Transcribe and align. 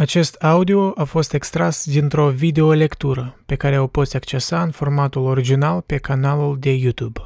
Acest 0.00 0.34
audio 0.34 0.92
a 0.96 1.04
fost 1.04 1.32
extras 1.32 1.84
dintr-o 1.84 2.30
videolectură 2.30 3.36
pe 3.46 3.54
care 3.56 3.78
o 3.78 3.86
poți 3.86 4.16
accesa 4.16 4.62
în 4.62 4.70
formatul 4.70 5.22
original 5.22 5.80
pe 5.80 5.96
canalul 5.96 6.58
de 6.58 6.70
YouTube. 6.70 7.20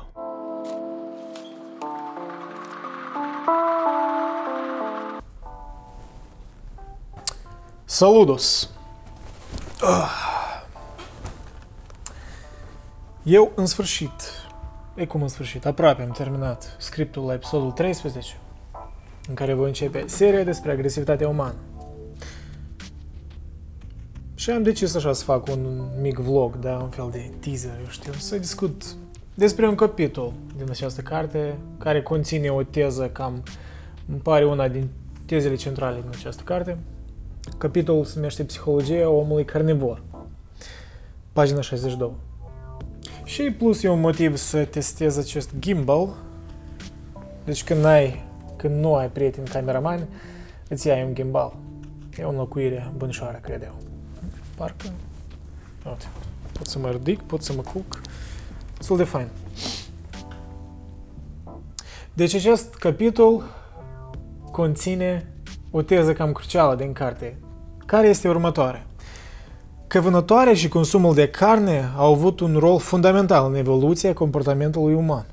Saludos! 7.84 8.70
Ah. 9.80 10.10
Eu, 13.22 13.52
în 13.54 13.66
sfârșit, 13.66 14.10
e 14.94 15.06
cum 15.06 15.22
în 15.22 15.28
sfârșit, 15.28 15.66
aproape 15.66 16.02
am 16.02 16.10
terminat 16.10 16.76
scriptul 16.78 17.24
la 17.24 17.32
episodul 17.32 17.70
13, 17.70 18.36
în 19.28 19.34
care 19.34 19.54
voi 19.54 19.66
începe 19.66 20.04
seria 20.06 20.42
despre 20.42 20.70
agresivitatea 20.70 21.28
umană. 21.28 21.54
Și 24.44 24.50
am 24.50 24.62
decis 24.62 24.94
așa 24.94 25.12
să 25.12 25.24
fac 25.24 25.46
un 25.46 25.82
mic 26.00 26.18
vlog, 26.18 26.58
da, 26.58 26.78
un 26.82 26.88
fel 26.88 27.08
de 27.10 27.30
teaser, 27.40 27.78
eu 27.80 27.88
știu, 27.88 28.12
să 28.12 28.36
discut 28.38 28.96
despre 29.34 29.68
un 29.68 29.74
capitol 29.74 30.32
din 30.56 30.66
această 30.70 31.00
carte 31.00 31.58
care 31.78 32.02
conține 32.02 32.48
o 32.48 32.62
teză 32.62 33.08
cam, 33.08 33.42
îmi 34.08 34.18
pare 34.18 34.44
una 34.44 34.68
din 34.68 34.88
tezele 35.26 35.54
centrale 35.54 36.00
din 36.00 36.10
această 36.16 36.42
carte. 36.42 36.78
Capitolul 37.58 38.04
se 38.04 38.12
numește 38.14 38.44
Psihologia 38.44 39.08
omului 39.08 39.44
carnivor. 39.44 40.02
Pagina 41.32 41.60
62. 41.60 42.12
Și 43.24 43.42
plus 43.42 43.82
e 43.82 43.88
un 43.88 44.00
motiv 44.00 44.36
să 44.36 44.64
testez 44.64 45.16
acest 45.16 45.50
gimbal. 45.58 46.08
Deci 47.44 47.64
când 47.64 47.84
ai, 47.84 48.24
când 48.56 48.80
nu 48.80 48.94
ai 48.94 49.08
prieteni 49.08 49.48
cameraman, 49.48 50.06
îți 50.68 50.86
iei 50.86 51.04
un 51.06 51.14
gimbal. 51.14 51.56
E 52.18 52.24
o 52.24 52.28
înlocuire 52.28 52.92
bunișoară, 52.96 53.38
cred 53.42 53.62
eu. 53.62 53.93
Parcă... 54.56 54.86
Uite, 55.86 56.06
pot 56.52 56.66
să 56.66 56.78
mă 56.78 56.90
ridic, 56.90 57.20
pot 57.20 57.42
să 57.42 57.52
mă 57.52 57.62
cuc. 57.62 58.00
Destul 58.76 58.96
de 58.96 59.04
fain. 59.04 59.28
Deci 62.12 62.34
acest 62.34 62.74
capitol 62.74 63.42
conține 64.50 65.28
o 65.70 65.82
teză 65.82 66.12
cam 66.12 66.32
crucială 66.32 66.74
din 66.74 66.92
carte, 66.92 67.36
care 67.86 68.08
este 68.08 68.28
următoare. 68.28 68.86
Că 69.86 70.00
vânătoarea 70.00 70.54
și 70.54 70.68
consumul 70.68 71.14
de 71.14 71.28
carne 71.28 71.92
au 71.96 72.12
avut 72.12 72.40
un 72.40 72.56
rol 72.58 72.78
fundamental 72.78 73.46
în 73.46 73.54
evoluția 73.54 74.12
comportamentului 74.12 74.94
uman. 74.94 75.26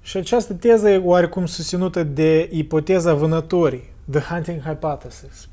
Și 0.00 0.16
această 0.16 0.54
teză 0.54 0.88
e 0.88 0.98
oarecum 0.98 1.46
susținută 1.46 2.02
de 2.02 2.48
ipoteza 2.52 3.14
vânătorii, 3.14 3.92
The 4.10 4.20
Hunting 4.20 4.60
Hypothesis, 4.62 5.48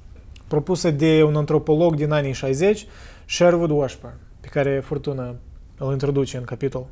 propusă 0.47 0.91
de 0.91 1.23
un 1.23 1.35
antropolog 1.35 1.95
din 1.95 2.11
anii 2.11 2.33
60, 2.33 2.87
Sherwood 3.25 3.69
Washburn, 3.69 4.15
pe 4.39 4.47
care 4.47 4.79
Furtuna 4.85 5.35
îl 5.77 5.91
introduce 5.91 6.37
în 6.37 6.43
capitol. 6.43 6.85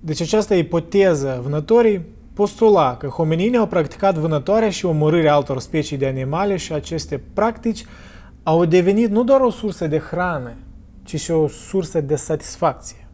Deci 0.00 0.20
această 0.20 0.54
ipoteză 0.54 1.40
vânătorii 1.42 2.04
postula 2.32 2.96
că 2.96 3.06
homininii 3.06 3.58
au 3.58 3.66
practicat 3.66 4.14
vânătoarea 4.14 4.70
și 4.70 4.86
omorârea 4.86 5.34
altor 5.34 5.60
specii 5.60 5.96
de 5.96 6.06
animale 6.06 6.56
și 6.56 6.72
aceste 6.72 7.22
practici 7.32 7.84
au 8.42 8.64
devenit 8.64 9.10
nu 9.10 9.24
doar 9.24 9.40
o 9.40 9.50
sursă 9.50 9.86
de 9.86 9.98
hrană, 9.98 10.54
ci 11.02 11.20
și 11.20 11.30
o 11.30 11.48
sursă 11.48 12.00
de 12.00 12.16
satisfacție. 12.16 13.08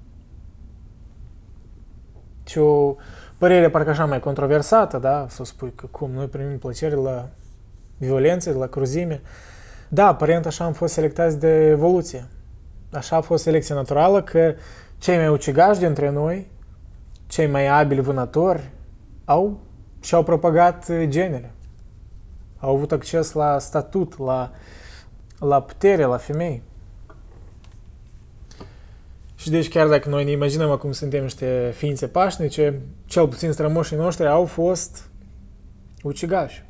Și 2.46 2.58
o 2.58 2.96
părere 3.38 3.70
parcă 3.70 3.90
așa 3.90 4.06
mai 4.06 4.20
controversată, 4.20 4.98
da, 4.98 5.27
să 5.28 5.44
spui 5.44 5.72
că 5.74 5.86
cum 5.86 6.10
noi 6.10 6.27
primim 6.27 6.58
plăcere 6.58 6.94
la 6.94 7.28
violență, 8.06 8.53
la 8.53 8.67
cruzime. 8.67 9.20
Da, 9.89 10.06
aparent 10.06 10.47
așa 10.47 10.64
am 10.64 10.72
fost 10.72 10.92
selectați 10.92 11.39
de 11.39 11.69
evoluție. 11.69 12.27
Așa 12.92 13.17
a 13.17 13.20
fost 13.20 13.42
selecția 13.42 13.75
naturală 13.75 14.22
că 14.22 14.55
cei 14.98 15.17
mai 15.17 15.28
ucigași 15.28 15.78
dintre 15.78 16.11
noi, 16.11 16.50
cei 17.27 17.46
mai 17.46 17.67
abili 17.67 18.01
vânători, 18.01 18.70
au 19.24 19.61
și-au 20.01 20.23
propagat 20.23 21.07
genele. 21.08 21.51
Au 22.58 22.74
avut 22.74 22.92
acces 22.92 23.33
la 23.33 23.58
statut, 23.58 24.19
la, 24.19 24.51
la 25.39 25.63
putere, 25.63 26.05
la 26.05 26.17
femei. 26.17 26.63
Și 29.34 29.51
deci 29.51 29.69
chiar 29.69 29.89
dacă 29.89 30.08
noi 30.08 30.24
ne 30.24 30.30
imaginăm 30.30 30.70
acum 30.70 30.92
suntem 30.92 31.23
niște 31.23 31.73
ființe 31.74 32.07
pașnice, 32.07 32.80
cel 33.05 33.29
puțin 33.29 33.52
strămoșii 33.52 33.96
noștri 33.96 34.27
au 34.27 34.45
fost 34.45 35.11
ucigași. 36.02 36.64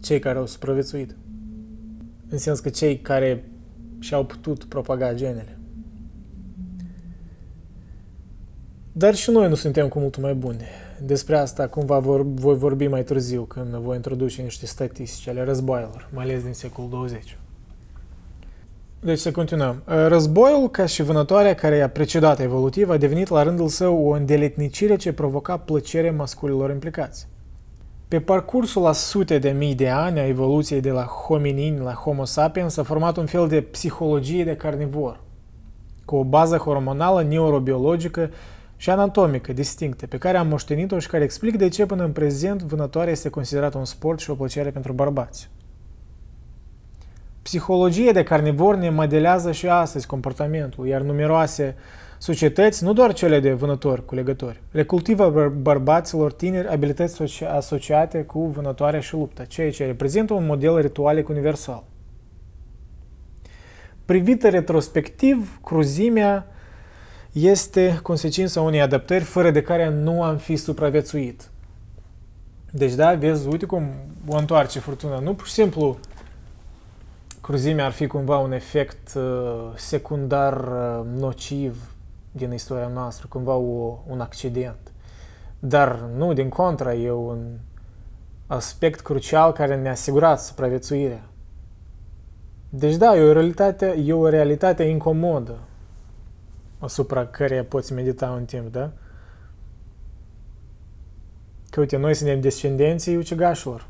Cei 0.00 0.18
care 0.18 0.38
au 0.38 0.46
supraviețuit. 0.46 1.16
În 2.28 2.38
sens 2.38 2.60
că 2.60 2.68
cei 2.68 2.98
care 2.98 3.44
și-au 3.98 4.24
putut 4.24 4.64
propaga 4.64 5.14
genele. 5.14 5.58
Dar 8.92 9.14
și 9.14 9.30
noi 9.30 9.48
nu 9.48 9.54
suntem 9.54 9.88
cu 9.88 9.98
mult 9.98 10.20
mai 10.20 10.34
buni. 10.34 10.64
Despre 11.02 11.36
asta 11.36 11.68
cumva 11.68 11.98
vor, 11.98 12.22
voi 12.22 12.56
vorbi 12.56 12.86
mai 12.86 13.04
târziu, 13.04 13.42
când 13.42 13.74
voi 13.74 13.96
introduce 13.96 14.42
niște 14.42 14.66
statistici 14.66 15.28
ale 15.28 15.44
războaielor, 15.44 16.08
mai 16.12 16.24
ales 16.24 16.42
din 16.42 16.52
secolul 16.52 16.90
20. 16.90 17.38
Deci 19.00 19.18
să 19.18 19.30
continuăm. 19.30 19.82
Războiul, 19.84 20.70
ca 20.70 20.86
și 20.86 21.02
vânătoarea 21.02 21.54
care 21.54 21.76
i-a 21.76 21.88
precedat 21.88 22.40
evolutiv, 22.40 22.90
a 22.90 22.96
devenit 22.96 23.28
la 23.28 23.42
rândul 23.42 23.68
său 23.68 24.06
o 24.06 24.10
îndeletnicire 24.10 24.96
ce 24.96 25.12
provoca 25.12 25.56
plăcere 25.56 26.10
masculilor 26.10 26.70
implicați. 26.70 27.28
Pe 28.10 28.20
parcursul 28.20 28.86
a 28.86 28.92
sute 28.92 29.38
de 29.38 29.50
mii 29.50 29.74
de 29.74 29.88
ani 29.88 30.18
a 30.18 30.26
evoluției 30.26 30.80
de 30.80 30.90
la 30.90 31.02
hominini 31.02 31.78
la 31.78 31.92
Homo 31.92 32.24
sapiens 32.24 32.72
s-a 32.72 32.82
format 32.82 33.16
un 33.16 33.26
fel 33.26 33.48
de 33.48 33.60
psihologie 33.60 34.44
de 34.44 34.56
carnivor, 34.56 35.20
cu 36.04 36.16
o 36.16 36.24
bază 36.24 36.56
hormonală, 36.56 37.22
neurobiologică 37.22 38.30
și 38.76 38.90
anatomică 38.90 39.52
distincte, 39.52 40.06
pe 40.06 40.18
care 40.18 40.36
am 40.36 40.46
moștenit-o 40.46 40.98
și 40.98 41.08
care 41.08 41.24
explic 41.24 41.56
de 41.56 41.68
ce 41.68 41.86
până 41.86 42.04
în 42.04 42.12
prezent 42.12 42.62
vânătoarea 42.62 43.12
este 43.12 43.28
considerată 43.28 43.78
un 43.78 43.84
sport 43.84 44.20
și 44.20 44.30
o 44.30 44.34
plăcere 44.34 44.70
pentru 44.70 44.92
bărbați. 44.92 45.50
Psihologia 47.42 48.12
de 48.12 48.22
carnivor 48.22 48.76
ne 48.76 48.90
modelează 48.90 49.52
și 49.52 49.68
astăzi 49.68 50.06
comportamentul, 50.06 50.86
iar 50.86 51.00
numeroase 51.00 51.76
societăți, 52.22 52.84
nu 52.84 52.92
doar 52.92 53.12
cele 53.12 53.40
de 53.40 53.52
vânători 53.52 54.04
cu 54.04 54.14
legători, 54.14 54.60
le 54.70 54.84
cultivă 54.84 55.48
bărbaților 55.60 56.32
tineri 56.32 56.68
abilități 56.68 57.44
asociate 57.44 58.22
cu 58.22 58.46
vânătoarea 58.46 59.00
și 59.00 59.14
lupta, 59.14 59.44
ceea 59.44 59.70
ce 59.70 59.86
reprezintă 59.86 60.34
un 60.34 60.46
model 60.46 60.80
ritualic 60.80 61.28
universal. 61.28 61.84
Privită 64.04 64.48
retrospectiv, 64.48 65.60
cruzimea 65.64 66.46
este 67.32 67.98
consecința 68.02 68.60
unei 68.60 68.80
adaptări 68.80 69.24
fără 69.24 69.50
de 69.50 69.62
care 69.62 69.88
nu 69.88 70.22
am 70.22 70.36
fi 70.36 70.56
supraviețuit. 70.56 71.50
Deci, 72.70 72.92
da, 72.92 73.14
vezi, 73.14 73.48
uite 73.48 73.66
cum 73.66 73.90
o 74.28 74.36
întoarce 74.36 74.78
furtuna. 74.78 75.18
Nu 75.18 75.34
pur 75.34 75.46
și 75.46 75.52
simplu 75.52 75.98
cruzimea 77.40 77.84
ar 77.84 77.92
fi 77.92 78.06
cumva 78.06 78.38
un 78.38 78.52
efect 78.52 79.14
uh, 79.14 79.22
secundar 79.74 80.54
uh, 80.54 81.06
nociv 81.18 81.94
din 82.32 82.52
istoria 82.52 82.88
noastră, 82.88 83.26
cumva 83.28 83.54
o, 83.54 83.98
un 84.06 84.20
accident. 84.20 84.92
Dar 85.58 86.00
nu, 86.00 86.32
din 86.32 86.48
contra, 86.48 86.94
e 86.94 87.10
un 87.10 87.58
aspect 88.46 89.00
crucial 89.00 89.52
care 89.52 89.76
ne-a 89.76 89.90
asigurat 89.90 90.40
supraviețuirea. 90.40 91.22
Deci 92.68 92.96
da, 92.96 93.16
e 93.16 93.20
o 93.22 93.32
realitate, 93.32 94.02
e 94.04 94.12
o 94.12 94.28
realitate 94.28 94.82
incomodă 94.82 95.58
asupra 96.78 97.26
căreia 97.26 97.64
poți 97.64 97.92
medita 97.92 98.30
un 98.30 98.44
timp, 98.44 98.72
da? 98.72 98.90
Că 101.70 101.80
uite, 101.80 101.96
noi 101.96 102.14
suntem 102.14 102.40
descendenții 102.40 103.16
ucigașilor. 103.16 103.86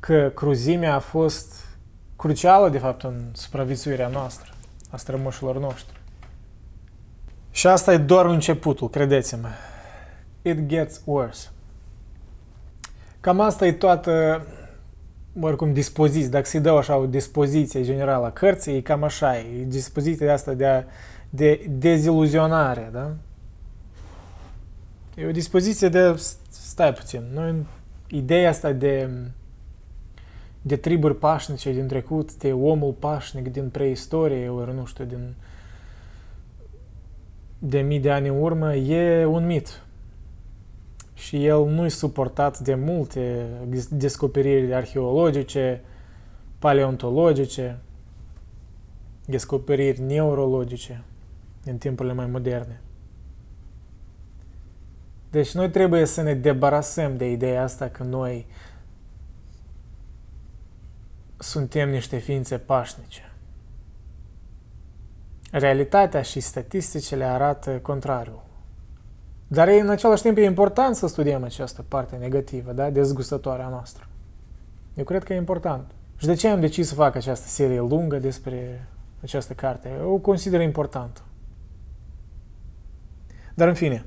Că 0.00 0.30
cruzimea 0.34 0.94
a 0.94 0.98
fost 0.98 1.54
crucială, 2.16 2.68
de 2.68 2.78
fapt, 2.78 3.02
în 3.02 3.30
supraviețuirea 3.32 4.08
noastră, 4.08 4.52
a 4.92 4.96
strămoșilor 4.96 5.58
noștri. 5.58 6.00
Și 7.50 7.66
asta 7.66 7.92
e 7.92 7.96
doar 7.96 8.26
începutul, 8.26 8.90
credeți-mă. 8.90 9.48
It 10.42 10.66
gets 10.66 11.00
worse. 11.04 11.48
Cam 13.20 13.40
asta 13.40 13.66
e 13.66 13.72
toată 13.72 14.42
oricum 15.40 15.72
dispoziție, 15.72 16.28
dacă 16.28 16.46
să-i 16.46 16.60
dau 16.60 16.76
așa 16.76 16.96
o 16.96 17.06
dispoziție 17.06 17.82
generală 17.82 18.26
a 18.26 18.30
cărții, 18.30 18.76
e 18.76 18.80
cam 18.80 19.02
așa, 19.02 19.38
e 19.38 19.64
dispoziția 19.66 20.26
de 20.26 20.32
asta 20.32 20.52
de, 20.52 20.66
a, 20.66 20.82
de 21.30 21.66
deziluzionare, 21.70 22.88
da? 22.92 23.12
E 25.14 25.26
o 25.26 25.30
dispoziție 25.30 25.88
de, 25.88 26.14
stai 26.48 26.92
puțin, 26.92 27.22
noi, 27.34 27.54
ideea 28.06 28.48
asta 28.48 28.72
de, 28.72 29.10
de 30.62 30.76
triburi 30.76 31.16
pașnice 31.16 31.72
din 31.72 31.86
trecut, 31.86 32.34
de 32.34 32.52
omul 32.52 32.92
pașnic 32.92 33.52
din 33.52 33.68
preistorie, 33.68 34.48
ori 34.48 34.74
nu 34.74 34.84
știu, 34.84 35.04
din 35.04 35.34
de 37.58 37.80
mii 37.80 38.00
de 38.00 38.10
ani 38.10 38.28
în 38.28 38.40
urmă, 38.40 38.74
e 38.74 39.24
un 39.24 39.46
mit. 39.46 39.82
și 41.14 41.44
el 41.44 41.64
nu-i 41.64 41.90
suportat 41.90 42.58
de 42.58 42.74
multe 42.74 43.46
descoperiri 43.90 44.74
arheologice, 44.74 45.80
paleontologice, 46.58 47.78
descoperiri 49.24 50.00
neurologice 50.00 51.04
în 51.64 51.76
timpurile 51.76 52.14
mai 52.14 52.26
moderne. 52.26 52.80
Deci 55.30 55.54
noi 55.54 55.70
trebuie 55.70 56.04
să 56.04 56.22
ne 56.22 56.34
debarasăm 56.34 57.16
de 57.16 57.30
ideea 57.30 57.62
asta 57.62 57.88
că 57.88 58.02
noi 58.02 58.46
suntem 61.42 61.90
niște 61.90 62.16
ființe 62.16 62.58
pașnice. 62.58 63.32
Realitatea 65.50 66.22
și 66.22 66.40
statisticile 66.40 67.24
arată 67.24 67.70
contrariul. 67.70 68.42
Dar 69.46 69.68
în 69.68 69.88
același 69.88 70.22
timp 70.22 70.36
e 70.36 70.44
important 70.44 70.96
să 70.96 71.06
studiem 71.06 71.44
această 71.44 71.84
parte 71.88 72.16
negativă, 72.16 72.72
da? 72.72 72.90
dezgustătoare 72.90 73.62
a 73.62 73.68
noastră. 73.68 74.06
Eu 74.94 75.04
cred 75.04 75.24
că 75.24 75.32
e 75.32 75.36
important. 75.36 75.90
Și 76.16 76.26
de 76.26 76.34
ce 76.34 76.48
am 76.48 76.60
decis 76.60 76.88
să 76.88 76.94
fac 76.94 77.14
această 77.14 77.48
serie 77.48 77.80
lungă 77.80 78.18
despre 78.18 78.88
această 79.22 79.52
carte? 79.52 79.90
O 80.04 80.16
consider 80.16 80.60
importantă. 80.60 81.20
Dar 83.54 83.68
în 83.68 83.74
fine, 83.74 84.04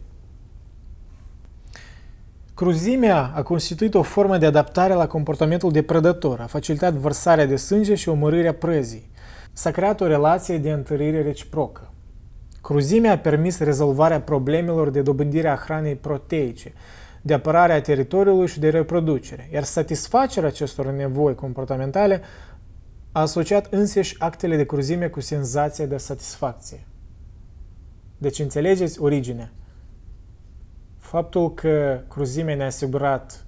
cruzimea 2.56 3.32
a 3.36 3.44
constituit 3.44 3.94
o 3.94 4.02
formă 4.02 4.38
de 4.38 4.46
adaptare 4.46 4.94
la 4.94 5.08
comportamentul 5.08 5.72
de 5.72 5.82
prădător, 5.82 6.40
a 6.40 6.46
facilitat 6.46 6.94
vărsarea 6.94 7.46
de 7.46 7.56
sânge 7.56 7.96
și 7.96 8.10
omorârea 8.10 8.54
prăzii. 8.54 9.10
S-a 9.54 9.72
creat 9.72 10.02
o 10.02 10.08
relație 10.08 10.58
de 10.58 10.72
întărire 10.72 11.22
reciprocă. 11.22 11.90
Cruzimea 12.62 13.12
a 13.12 13.18
permis 13.18 13.60
rezolvarea 13.60 14.22
problemelor 14.22 14.90
de 14.90 15.02
dobândire 15.02 15.48
a 15.48 15.56
hranei 15.56 15.96
proteice, 15.96 16.74
de 17.22 17.34
apărare 17.34 17.74
a 17.74 17.82
teritoriului 17.82 18.48
și 18.48 18.60
de 18.60 18.70
reproducere, 18.70 19.50
iar 19.54 19.64
satisfacerea 19.64 20.50
acestor 20.50 20.86
nevoi 20.86 21.36
comportamentale 21.36 22.22
a 23.12 23.22
asociat 23.22 23.74
însăși 23.74 24.16
actele 24.20 24.56
de 24.56 24.66
cruzime 24.66 25.08
cu 25.08 25.20
senzația 25.20 25.86
de 25.86 25.98
satisfacție. 25.98 26.88
Deci 28.18 28.40
înțelegeți 28.40 29.02
originea. 29.02 29.52
Faptul 31.06 31.54
că 31.54 32.00
cruzimea 32.08 32.56
ne-a 32.56 32.66
asigurat 32.66 33.46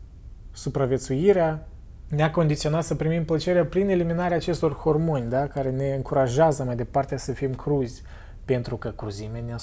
supraviețuirea 0.52 1.68
ne-a 2.10 2.32
condiționat 2.32 2.84
să 2.84 2.96
primim 2.96 3.26
plăcerea 3.26 3.66
prin 3.66 3.90
eliminarea 3.90 4.38
acestor 4.38 4.74
hormoni, 4.74 5.30
da? 5.30 5.48
care 5.48 5.70
ne 5.70 5.94
încurajează 5.94 6.64
mai 6.64 6.76
departe 6.76 7.18
să 7.18 7.32
fim 7.32 7.54
cruzi, 7.54 8.02
pentru 8.46 8.76
că 8.76 8.90
cruzimea 8.90 9.42
ne-a 9.46 9.58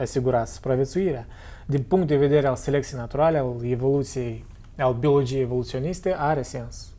asigurat 0.00 0.48
supraviețuirea. 0.48 1.26
Din 1.66 1.82
punct 1.82 2.06
de 2.06 2.16
vedere 2.16 2.46
al 2.46 2.56
selecției 2.56 3.00
naturale, 3.00 3.38
al 3.38 3.64
evoluției, 3.64 4.44
al 4.78 4.94
biologiei 4.94 5.42
evoluționiste, 5.42 6.14
are 6.18 6.42
sens. 6.42 6.94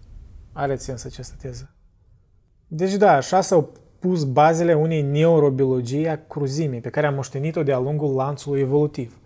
Are 0.53 0.75
sens 0.75 1.03
această 1.03 1.35
teză. 1.41 1.75
Deci 2.67 2.93
da, 2.93 3.11
așa 3.11 3.41
s-au 3.41 3.71
pus 3.99 4.23
bazele 4.23 4.73
unei 4.73 5.01
neurobiologii 5.01 6.07
a 6.07 6.19
cruzimii, 6.27 6.81
pe 6.81 6.89
care 6.89 7.07
am 7.07 7.13
moștenit-o 7.13 7.63
de-a 7.63 7.79
lungul 7.79 8.15
lanțului 8.15 8.61
evolutiv. 8.61 9.20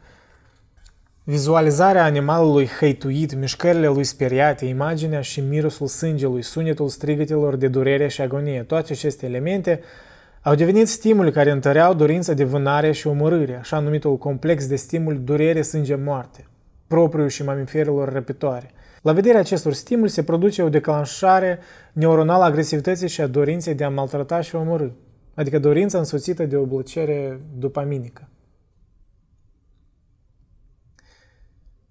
Vizualizarea 1.28 2.04
animalului 2.04 2.68
hăituit, 2.80 3.36
mișcările 3.36 3.88
lui 3.88 4.04
speriate, 4.04 4.66
imaginea 4.66 5.22
și 5.22 5.42
mirosul 5.42 5.88
sângelui, 5.88 6.42
sunetul 6.42 6.88
strigătelor 6.88 7.56
de 7.56 7.68
durere 7.68 8.08
și 8.08 8.22
agonie, 8.22 8.64
toate 8.64 8.92
aceste 8.92 9.26
elemente 9.26 9.80
au 10.42 10.56
devenit 10.56 10.88
stimuli 10.88 11.32
care 11.32 11.52
întăreau 11.52 11.94
dorința 11.94 12.34
de 12.34 12.44
vânare 12.44 12.92
și 12.92 13.08
omorâre, 13.08 13.56
așa 13.56 13.80
numitul 13.80 14.18
complex 14.18 14.68
de 14.68 14.76
stimuli 14.76 15.18
durere-sânge-moarte, 15.18 16.46
propriu 16.88 17.28
și 17.28 17.44
mamiferilor 17.44 18.12
răpitoare. 18.12 18.72
La 19.02 19.14
vederea 19.14 19.40
acestor 19.40 19.74
stimuli 19.74 20.10
se 20.10 20.24
produce 20.24 20.64
o 20.64 20.70
declanșare 20.70 21.60
neuronală 21.94 22.44
a 22.44 22.46
agresivității 22.46 23.08
și 23.08 23.22
a 23.22 23.28
dorinței 23.28 23.74
de 23.74 23.84
a 23.84 23.90
maltrata 23.90 24.42
și 24.42 24.56
omorâ, 24.56 24.90
adică 25.34 25.60
dorința 25.60 25.98
însoțită 25.98 26.46
de 26.46 26.56
o 26.56 26.64
plăcere 26.64 27.40
dopaminică. 27.58 28.28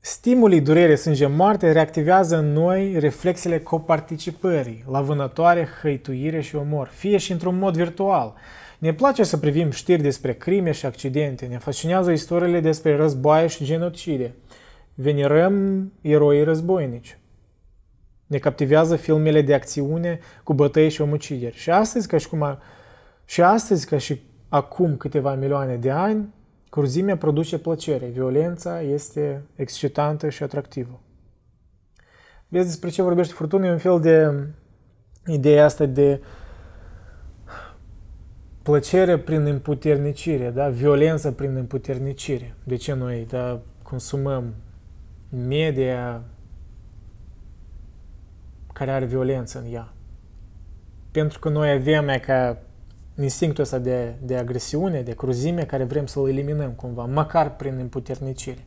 Stimulii 0.07 0.61
durere 0.61 0.95
sânge-moarte 0.95 1.73
reactivează 1.73 2.37
în 2.37 2.53
noi 2.53 2.99
reflexele 2.99 3.59
coparticipării, 3.59 4.85
la 4.91 5.01
vânătoare, 5.01 5.69
hăituire 5.83 6.41
și 6.41 6.57
omor, 6.57 6.87
fie 6.87 7.17
și 7.17 7.33
într-un 7.33 7.59
mod 7.59 7.77
virtual. 7.77 8.35
Ne 8.79 8.95
place 8.95 9.23
să 9.23 9.37
privim 9.37 9.71
știri 9.71 10.03
despre 10.03 10.33
crime 10.35 10.71
și 10.71 10.87
accidente, 10.87 11.47
ne 11.47 11.59
fascinează 11.59 12.11
istoriile 12.11 12.61
despre 12.61 12.97
războaie 12.97 13.47
și 13.47 13.65
genocide. 13.65 14.35
Venerăm 14.95 15.93
eroi 16.01 16.45
războinici. 16.45 17.19
Ne 18.27 18.39
captivează 18.39 18.97
filmele 18.97 19.43
de 19.43 19.55
acțiune 19.55 20.19
cu 20.43 20.55
bătăi 20.55 20.89
și 20.89 21.01
omucideri. 21.01 21.57
Și 21.57 21.71
astăzi, 21.71 22.09
ca 22.09 22.19
și, 22.19 22.29
cum 22.29 22.43
a, 22.43 22.63
și 23.25 23.43
astăzi, 23.43 23.87
ca 23.87 23.99
și 23.99 24.21
acum 24.49 24.97
câteva 24.97 25.35
milioane 25.35 25.77
de 25.77 25.91
ani, 25.91 26.29
Curzimea 26.75 27.17
produce 27.17 27.59
plăcere, 27.59 28.07
violența 28.07 28.81
este 28.81 29.43
excitantă 29.57 30.29
și 30.29 30.43
atractivă. 30.43 31.01
Vezi 32.49 32.67
despre 32.67 32.89
ce 32.89 33.03
vorbește 33.03 33.35
furtuna? 33.35 33.67
E 33.67 33.71
un 33.71 33.79
fel 33.79 34.01
de 34.01 34.47
ideea 35.27 35.65
asta 35.65 35.87
de 35.87 36.23
plăcere 38.63 39.19
prin 39.19 39.47
împuternicire, 39.47 40.51
da? 40.51 40.69
violență 40.69 41.33
prin 41.33 41.57
împuternicire. 41.57 42.55
De 42.65 42.77
ce 42.77 42.93
noi 42.93 43.27
da, 43.31 43.61
consumăm 43.83 44.55
media 45.47 46.23
care 48.73 48.91
are 48.91 49.05
violență 49.05 49.59
în 49.59 49.73
ea? 49.73 49.93
Pentru 51.11 51.39
că 51.39 51.49
noi 51.49 51.71
avem 51.71 52.21
ca 52.27 52.59
instinctul 53.23 53.63
ăsta 53.63 53.79
de, 53.79 54.15
de 54.23 54.37
agresiune, 54.37 55.03
de 55.03 55.13
cruzime, 55.15 55.65
care 55.65 55.85
vrem 55.85 56.07
să-l 56.07 56.29
eliminăm 56.29 56.71
cumva, 56.71 57.05
măcar 57.05 57.57
prin 57.57 57.79
împuternicire. 57.79 58.65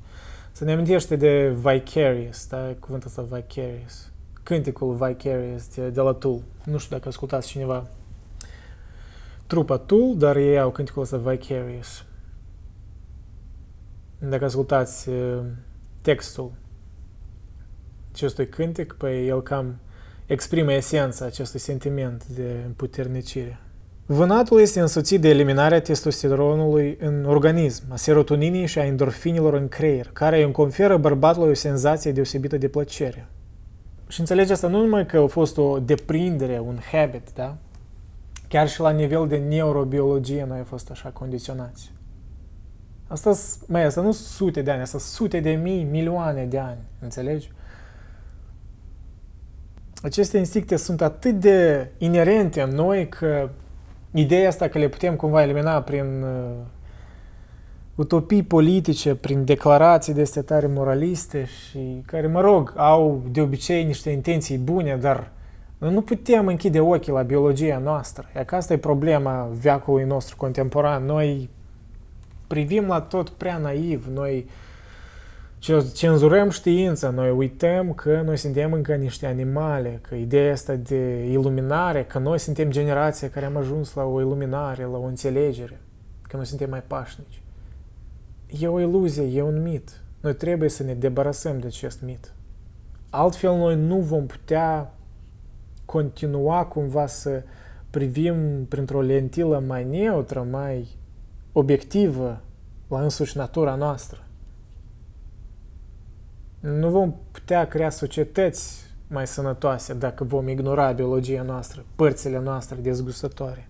Să 0.51 0.63
ne 0.63 0.71
amintește 0.71 1.15
de 1.15 1.55
Vicarious, 1.61 2.47
da? 2.47 2.75
cuvântul 2.79 3.07
ăsta 3.07 3.21
Vicarious. 3.21 4.11
Cânticul 4.43 4.93
Vicarious 4.93 5.75
de, 5.75 5.89
de 5.89 6.01
la 6.01 6.13
Tool. 6.13 6.41
Nu 6.63 6.77
știu 6.77 6.95
dacă 6.95 7.07
ascultați 7.09 7.47
cineva 7.47 7.87
trupa 9.47 9.77
Tool, 9.77 10.17
dar 10.17 10.35
ei 10.35 10.59
au 10.59 10.71
cânticul 10.71 11.01
ăsta 11.01 11.17
Vicarious. 11.17 12.05
Dacă 14.19 14.45
ascultați 14.45 15.09
uh, 15.09 15.39
textul 16.01 16.51
acestui 18.11 18.47
cântic, 18.47 18.93
păi 18.93 19.27
el 19.27 19.41
cam 19.41 19.79
exprimă 20.25 20.73
esența 20.73 21.25
acestui 21.25 21.59
sentiment 21.59 22.25
de 22.25 22.61
împuternicire. 22.65 23.59
Vânatul 24.09 24.59
este 24.59 24.79
însoțit 24.79 25.21
de 25.21 25.29
eliminarea 25.29 25.81
testosteronului 25.81 26.97
în 26.99 27.25
organism, 27.25 27.83
a 27.89 27.95
serotoninii 27.95 28.65
și 28.65 28.79
a 28.79 28.85
endorfinilor 28.85 29.53
în 29.53 29.67
creier, 29.67 30.09
care 30.13 30.43
îmi 30.43 30.53
conferă 30.53 30.97
bărbatului 30.97 31.49
o 31.49 31.53
senzație 31.53 32.11
deosebită 32.11 32.57
de 32.57 32.67
plăcere. 32.67 33.27
Și 34.07 34.19
înțelege 34.19 34.53
asta 34.53 34.67
nu 34.67 34.81
numai 34.81 35.05
că 35.05 35.17
a 35.17 35.27
fost 35.27 35.57
o 35.57 35.79
deprindere, 35.79 36.59
un 36.59 36.77
habit, 36.91 37.29
da? 37.35 37.57
Chiar 38.47 38.69
și 38.69 38.79
la 38.79 38.89
nivel 38.89 39.27
de 39.27 39.37
neurobiologie 39.37 40.45
noi 40.47 40.57
am 40.57 40.63
fost 40.63 40.91
așa 40.91 41.09
condiționați. 41.09 41.91
Asta, 43.07 43.33
mai 43.67 43.83
asta 43.83 44.01
nu 44.01 44.11
sute 44.11 44.61
de 44.61 44.71
ani, 44.71 44.81
asta 44.81 44.97
sute 44.97 45.39
de 45.39 45.51
mii, 45.51 45.83
milioane 45.83 46.45
de 46.45 46.57
ani, 46.57 46.81
înțelegi? 46.99 47.51
Aceste 50.01 50.37
instincte 50.37 50.75
sunt 50.75 51.01
atât 51.01 51.39
de 51.39 51.87
inerente 51.97 52.61
în 52.61 52.69
noi 52.69 53.09
că 53.09 53.49
ideea 54.17 54.47
asta 54.47 54.67
că 54.67 54.77
le 54.77 54.87
putem 54.87 55.15
cumva 55.15 55.41
elimina 55.41 55.81
prin 55.81 56.23
uh, 56.23 56.65
utopii 57.95 58.43
politice, 58.43 59.15
prin 59.15 59.45
declarații 59.45 60.13
de 60.13 60.21
astea 60.21 60.41
tare 60.41 60.67
moraliste 60.67 61.45
și 61.45 62.01
care, 62.05 62.27
mă 62.27 62.41
rog, 62.41 62.73
au 62.75 63.23
de 63.31 63.41
obicei 63.41 63.83
niște 63.83 64.09
intenții 64.09 64.57
bune, 64.57 64.97
dar 64.97 65.31
nu 65.77 66.01
putem 66.01 66.47
închide 66.47 66.79
ochii 66.79 67.11
la 67.11 67.21
biologia 67.21 67.77
noastră. 67.77 68.25
E 68.39 68.43
că 68.43 68.55
asta 68.55 68.73
e 68.73 68.77
problema 68.77 69.49
veacului 69.61 70.03
nostru 70.03 70.35
contemporan. 70.35 71.05
Noi 71.05 71.49
privim 72.47 72.87
la 72.87 73.01
tot 73.01 73.29
prea 73.29 73.57
naiv, 73.57 74.07
noi 74.13 74.45
uh, 74.47 74.51
cenzurăm 75.93 76.49
știința, 76.49 77.09
noi 77.09 77.31
uităm 77.31 77.93
că 77.93 78.21
noi 78.25 78.37
suntem 78.37 78.73
încă 78.73 78.95
niște 78.95 79.25
animale, 79.25 79.99
că 80.01 80.15
ideea 80.15 80.51
asta 80.51 80.75
de 80.75 81.25
iluminare, 81.29 82.03
că 82.03 82.19
noi 82.19 82.39
suntem 82.39 82.69
generația 82.69 83.29
care 83.29 83.45
am 83.45 83.57
ajuns 83.57 83.93
la 83.93 84.03
o 84.03 84.19
iluminare, 84.19 84.83
la 84.83 84.97
o 84.97 85.03
înțelegere, 85.03 85.81
că 86.21 86.35
noi 86.35 86.45
suntem 86.45 86.69
mai 86.69 86.83
pașnici. 86.87 87.41
E 88.59 88.67
o 88.67 88.79
iluzie, 88.79 89.23
e 89.23 89.41
un 89.41 89.61
mit. 89.61 90.01
Noi 90.19 90.35
trebuie 90.35 90.69
să 90.69 90.83
ne 90.83 90.93
debarasăm 90.93 91.59
de 91.59 91.67
acest 91.67 92.01
mit. 92.01 92.33
Altfel 93.09 93.55
noi 93.55 93.75
nu 93.75 93.99
vom 93.99 94.25
putea 94.25 94.93
continua 95.85 96.65
cumva 96.65 97.07
să 97.07 97.43
privim 97.89 98.65
printr-o 98.69 99.01
lentilă 99.01 99.63
mai 99.67 99.83
neutră, 99.83 100.47
mai 100.51 100.87
obiectivă 101.51 102.41
la 102.87 103.01
însuși 103.01 103.37
natura 103.37 103.75
noastră. 103.75 104.26
Nu 106.59 106.89
vom 106.89 107.13
putea 107.31 107.67
crea 107.67 107.89
societăți 107.89 108.85
mai 109.07 109.27
sănătoase 109.27 109.93
dacă 109.93 110.23
vom 110.23 110.47
ignora 110.47 110.91
biologia 110.91 111.41
noastră, 111.41 111.85
părțile 111.95 112.39
noastre 112.39 112.77
dezgustătoare. 112.81 113.67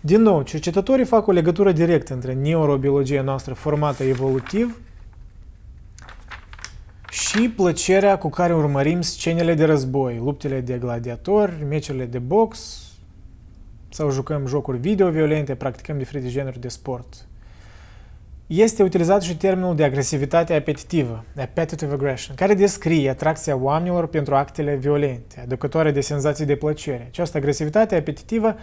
Din 0.00 0.22
nou, 0.22 0.42
cercetătorii 0.42 1.04
fac 1.04 1.26
o 1.26 1.32
legătură 1.32 1.72
directă 1.72 2.14
între 2.14 2.32
neurobiologia 2.32 3.22
noastră 3.22 3.54
formată 3.54 4.02
evolutiv 4.02 4.80
și 7.10 7.48
plăcerea 7.48 8.18
cu 8.18 8.28
care 8.28 8.54
urmărim 8.54 9.00
scenele 9.00 9.54
de 9.54 9.64
război, 9.64 10.20
luptele 10.24 10.60
de 10.60 10.78
gladiatori, 10.78 11.64
meciurile 11.68 12.04
de 12.04 12.18
box 12.18 12.80
sau 13.88 14.10
jucăm 14.10 14.46
jocuri 14.46 14.78
video 14.78 15.10
violente, 15.10 15.54
practicăm 15.54 15.98
diferite 15.98 16.28
genuri 16.28 16.60
de 16.60 16.68
sport. 16.68 17.26
Este 18.46 18.82
utilizat 18.82 19.22
și 19.22 19.36
termenul 19.36 19.76
de 19.76 19.84
agresivitate 19.84 20.54
apetitivă, 20.54 21.24
appetitive 21.36 21.92
aggression, 21.92 22.36
care 22.36 22.54
descrie 22.54 23.10
atracția 23.10 23.56
oamenilor 23.56 24.06
pentru 24.06 24.34
actele 24.34 24.74
violente, 24.74 25.40
aducătoare 25.40 25.90
de 25.90 26.00
senzații 26.00 26.44
de 26.44 26.56
plăcere. 26.56 27.04
Această 27.06 27.36
agresivitate 27.36 27.96
apetitivă 27.96 28.56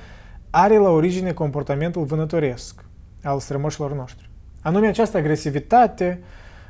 are 0.49 0.77
la 0.77 0.89
origine 0.89 1.33
comportamentul 1.33 2.03
vânătoresc 2.03 2.85
al 3.23 3.39
strămoșilor 3.39 3.93
noștri. 3.93 4.29
Anume, 4.61 4.87
această 4.87 5.17
agresivitate 5.17 6.23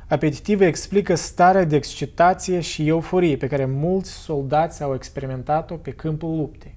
apetitivă 0.08 0.64
explică 0.64 1.14
starea 1.14 1.64
de 1.64 1.76
excitație 1.76 2.60
și 2.60 2.88
euforie 2.88 3.36
pe 3.36 3.46
care 3.46 3.64
mulți 3.64 4.10
soldați 4.10 4.82
au 4.82 4.94
experimentat-o 4.94 5.74
pe 5.74 5.90
câmpul 5.90 6.36
luptei. 6.36 6.76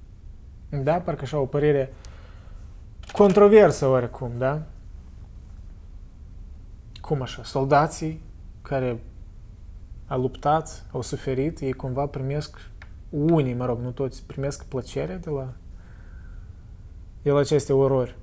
Da? 0.69 0.93
Parcă 0.93 1.21
așa 1.23 1.39
o 1.39 1.45
părere 1.45 1.93
controversă 3.11 3.85
oricum, 3.85 4.31
da? 4.37 4.61
Cum 7.07 7.21
așa? 7.21 7.43
Soldații 7.43 8.21
care 8.61 9.03
au 10.07 10.21
luptat, 10.21 10.85
au 10.91 11.01
suferit, 11.01 11.59
ei 11.59 11.73
cumva 11.73 12.05
primesc, 12.05 12.57
unii, 13.09 13.53
mă 13.53 13.65
rog, 13.65 13.79
nu 13.79 13.91
toți, 13.91 14.23
primesc 14.25 14.65
plăcere 14.65 15.19
de 15.23 15.29
la, 15.29 15.53
de 17.21 17.31
la 17.31 17.39
aceste 17.39 17.73
orori. 17.73 18.17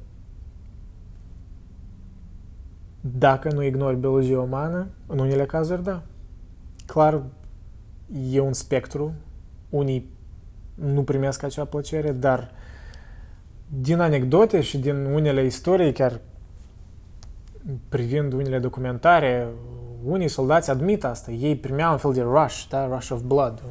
Dacă 3.00 3.52
nu 3.52 3.62
ignori 3.62 3.96
biologia 3.96 4.40
umană, 4.40 4.86
în 5.06 5.18
unele 5.18 5.46
cazuri, 5.46 5.82
da. 5.82 6.02
Clar, 6.86 7.22
e 8.30 8.40
un 8.40 8.52
spectru. 8.52 9.14
Unii 9.70 10.10
nu 10.74 11.02
primesc 11.02 11.42
acea 11.42 11.64
plăcere, 11.64 12.12
dar 12.12 12.50
din 13.68 14.00
anecdote 14.00 14.60
și 14.60 14.78
din 14.78 15.04
unele 15.04 15.44
istorii, 15.44 15.92
chiar 15.92 16.20
privind 17.88 18.32
unele 18.32 18.58
documentare, 18.58 19.48
unii 20.04 20.28
soldați 20.28 20.70
admit 20.70 21.04
asta. 21.04 21.30
Ei 21.30 21.56
primeau 21.56 21.92
un 21.92 21.98
fel 21.98 22.12
de 22.12 22.22
rush, 22.22 22.64
da? 22.68 22.86
rush 22.86 23.10
of 23.10 23.20
blood, 23.20 23.62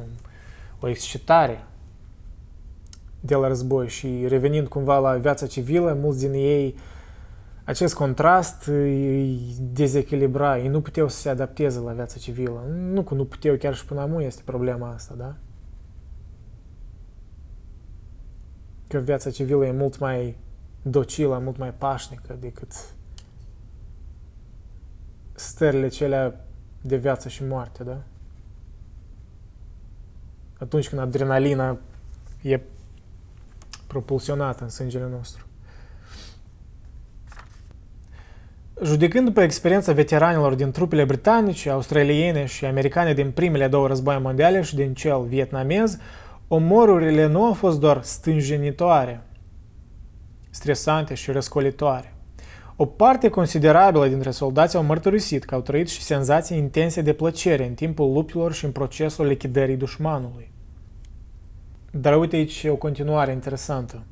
o 0.80 0.88
excitare 0.88 1.64
de 3.20 3.34
la 3.34 3.48
război 3.48 3.88
și 3.88 4.24
revenind 4.28 4.68
cumva 4.68 4.98
la 4.98 5.16
viața 5.16 5.46
civilă, 5.46 5.98
mulți 6.00 6.20
din 6.20 6.32
ei 6.32 6.74
acest 7.64 7.94
contrast 7.94 8.66
îi 8.66 9.56
dezechilibra, 9.72 10.58
ei 10.58 10.68
nu 10.68 10.80
puteau 10.80 11.08
să 11.08 11.20
se 11.20 11.28
adapteze 11.28 11.78
la 11.78 11.92
viața 11.92 12.18
civilă. 12.18 12.64
Nu 12.68 13.02
că 13.02 13.14
nu 13.14 13.24
puteau, 13.24 13.56
chiar 13.56 13.74
și 13.74 13.84
până 13.84 14.00
acum 14.00 14.18
este 14.18 14.42
problema 14.44 14.92
asta, 14.92 15.14
da? 15.14 15.34
Că 18.88 18.98
viața 18.98 19.30
civilă 19.30 19.66
e 19.66 19.72
mult 19.72 19.98
mai 19.98 20.36
docilă, 20.82 21.38
mult 21.38 21.56
mai 21.56 21.72
pașnică 21.72 22.36
decât 22.40 22.72
stările 25.34 25.88
cele 25.88 26.40
de 26.80 26.96
viață 26.96 27.28
și 27.28 27.44
moarte, 27.44 27.84
da? 27.84 28.02
Atunci 30.58 30.88
când 30.88 31.00
adrenalina 31.00 31.78
e 32.42 32.60
propulsionată 33.86 34.62
în 34.62 34.68
sângele 34.68 35.08
nostru. 35.10 35.44
Judecând 38.82 39.26
după 39.26 39.42
experiența 39.42 39.92
veteranilor 39.92 40.54
din 40.54 40.70
trupele 40.70 41.04
britanice, 41.04 41.70
australiene 41.70 42.44
și 42.44 42.64
americane 42.64 43.14
din 43.14 43.30
primele 43.30 43.68
două 43.68 43.86
războaie 43.86 44.18
mondiale 44.18 44.62
și 44.62 44.74
din 44.74 44.94
cel 44.94 45.22
vietnamez, 45.22 45.98
omorurile 46.48 47.26
nu 47.26 47.44
au 47.44 47.52
fost 47.52 47.80
doar 47.80 48.02
stânjenitoare, 48.02 49.22
stresante 50.50 51.14
și 51.14 51.30
răscolitoare. 51.30 52.13
O 52.76 52.86
parte 52.86 53.28
considerabilă 53.28 54.08
dintre 54.08 54.30
soldați 54.30 54.76
au 54.76 54.82
mărturisit 54.82 55.44
că 55.44 55.54
au 55.54 55.60
trăit 55.60 55.88
și 55.88 56.02
senzații 56.02 56.58
intense 56.58 57.00
de 57.00 57.12
plăcere 57.12 57.66
în 57.66 57.74
timpul 57.74 58.12
luptelor 58.12 58.52
și 58.52 58.64
în 58.64 58.72
procesul 58.72 59.26
lichidării 59.26 59.76
dușmanului. 59.76 60.52
Dar 61.90 62.18
uite 62.18 62.36
aici 62.36 62.64
o 62.68 62.76
continuare 62.76 63.32
interesantă. 63.32 64.02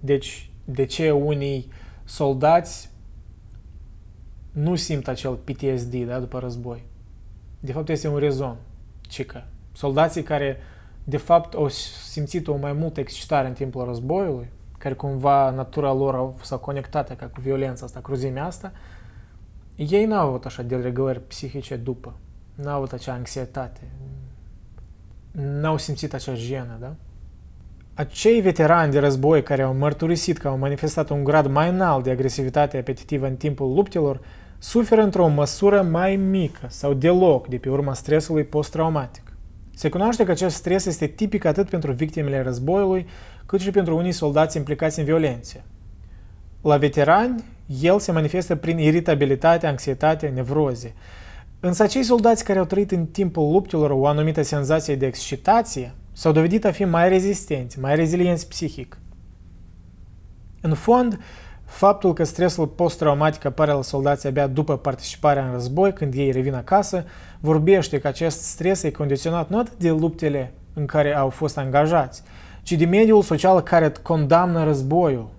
Deci, 0.00 0.50
de 0.64 0.84
ce 0.84 1.10
unii 1.10 1.68
soldați 2.04 2.90
nu 4.52 4.74
simt 4.74 5.08
acel 5.08 5.34
PTSD 5.34 5.94
da, 5.94 6.18
după 6.18 6.38
război? 6.38 6.86
De 7.60 7.72
fapt, 7.72 7.88
este 7.88 8.08
un 8.08 8.18
rezon. 8.18 8.56
Cică. 9.00 9.46
Soldații 9.72 10.22
care, 10.22 10.56
de 11.04 11.16
fapt, 11.16 11.54
au 11.54 11.68
simțit 12.08 12.48
o 12.48 12.56
mai 12.56 12.72
multă 12.72 13.00
excitare 13.00 13.48
în 13.48 13.52
timpul 13.52 13.84
războiului, 13.84 14.48
care 14.84 14.96
cumva 14.96 15.50
natura 15.50 15.92
lor 15.92 16.34
s-a 16.42 16.56
conectat 16.56 17.16
ca 17.16 17.26
cu 17.26 17.40
violența 17.40 17.84
asta, 17.84 18.00
cruzimea 18.00 18.44
asta, 18.44 18.72
ei 19.76 20.04
n-au 20.04 20.28
avut 20.28 20.44
așa 20.44 20.62
de 20.62 20.76
reglări 20.76 21.20
psihice 21.20 21.76
după. 21.76 22.14
N-au 22.54 22.76
avut 22.76 22.92
acea 22.92 23.12
anxietate. 23.12 23.80
N-au 25.30 25.78
simțit 25.78 26.14
acea 26.14 26.34
jenă, 26.34 26.76
da? 26.80 26.94
Acei 27.94 28.40
veterani 28.40 28.92
de 28.92 28.98
război 28.98 29.42
care 29.42 29.62
au 29.62 29.74
mărturisit 29.74 30.38
că 30.38 30.48
au 30.48 30.58
manifestat 30.58 31.10
un 31.10 31.24
grad 31.24 31.46
mai 31.46 31.68
înalt 31.68 32.04
de 32.04 32.10
agresivitate 32.10 32.78
apetitivă 32.78 33.26
în 33.26 33.36
timpul 33.36 33.74
luptelor, 33.74 34.20
suferă 34.58 35.02
într-o 35.02 35.28
măsură 35.28 35.82
mai 35.82 36.16
mică 36.16 36.66
sau 36.68 36.94
deloc 36.94 37.48
de 37.48 37.56
pe 37.56 37.70
urma 37.70 37.94
stresului 37.94 38.44
post-traumatic. 38.44 39.22
Se 39.74 39.88
cunoaște 39.88 40.24
că 40.24 40.30
acest 40.30 40.56
stres 40.56 40.84
este 40.84 41.06
tipic 41.06 41.44
atât 41.44 41.68
pentru 41.68 41.92
victimele 41.92 42.42
războiului, 42.42 43.06
cât 43.46 43.60
și 43.60 43.70
pentru 43.70 43.96
unii 43.96 44.12
soldați 44.12 44.56
implicați 44.56 44.98
în 44.98 45.04
violențe. 45.04 45.64
La 46.62 46.76
veterani, 46.76 47.44
el 47.80 47.98
se 47.98 48.12
manifestă 48.12 48.56
prin 48.56 48.78
iritabilitate, 48.78 49.66
anxietate, 49.66 50.26
nevroze. 50.28 50.94
Însă 51.60 51.82
acei 51.82 52.02
soldați 52.02 52.44
care 52.44 52.58
au 52.58 52.64
trăit 52.64 52.90
în 52.90 53.06
timpul 53.06 53.52
luptelor 53.52 53.90
o 53.90 54.06
anumită 54.06 54.42
senzație 54.42 54.96
de 54.96 55.06
excitație 55.06 55.94
s-au 56.12 56.32
dovedit 56.32 56.64
a 56.64 56.70
fi 56.70 56.84
mai 56.84 57.08
rezistenți, 57.08 57.80
mai 57.80 57.94
rezilienți 57.94 58.48
psihic. 58.48 58.98
În 60.60 60.74
fond, 60.74 61.18
faptul 61.64 62.12
că 62.12 62.24
stresul 62.24 62.66
post-traumatic 62.66 63.44
apare 63.44 63.72
la 63.72 63.82
soldații 63.82 64.28
abia 64.28 64.46
după 64.46 64.76
participarea 64.76 65.46
în 65.46 65.52
război, 65.52 65.92
când 65.92 66.14
ei 66.14 66.30
revin 66.30 66.54
acasă, 66.54 67.04
vorbește 67.40 67.98
că 67.98 68.08
acest 68.08 68.40
stres 68.42 68.82
e 68.82 68.90
condiționat 68.90 69.48
nu 69.48 69.58
atât 69.58 69.76
de 69.76 69.90
luptele 69.90 70.52
în 70.74 70.86
care 70.86 71.14
au 71.14 71.28
fost 71.28 71.58
angajați, 71.58 72.22
ci 72.64 72.72
de 72.72 72.84
mediul 72.84 73.22
social 73.22 73.60
care 73.60 73.92
condamnă 74.02 74.64
războiul. 74.64 75.30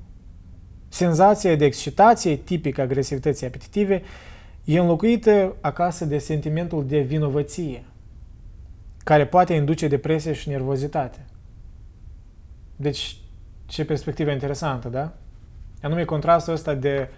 Senzația 0.88 1.56
de 1.56 1.66
excitație, 1.66 2.36
tipică 2.36 2.82
agresivității 2.82 3.48
apetitive, 3.48 4.02
e 4.64 4.80
înlocuită 4.80 5.56
acasă 5.62 6.06
de 6.06 6.18
sentimentul 6.18 6.86
de 6.86 7.00
vinovăție, 7.00 7.84
care 9.04 9.26
poate 9.26 9.54
induce 9.54 9.88
depresie 9.88 10.34
și 10.34 10.50
nervozitate. 10.50 11.26
Deci, 12.76 13.18
ce 13.66 13.86
perspectivă 13.86 14.32
interesantă, 14.32 14.88
da? 14.88 15.14
Anume 15.82 16.04
contrastul 16.06 16.54
ăsta 16.54 16.74
de 16.74 17.10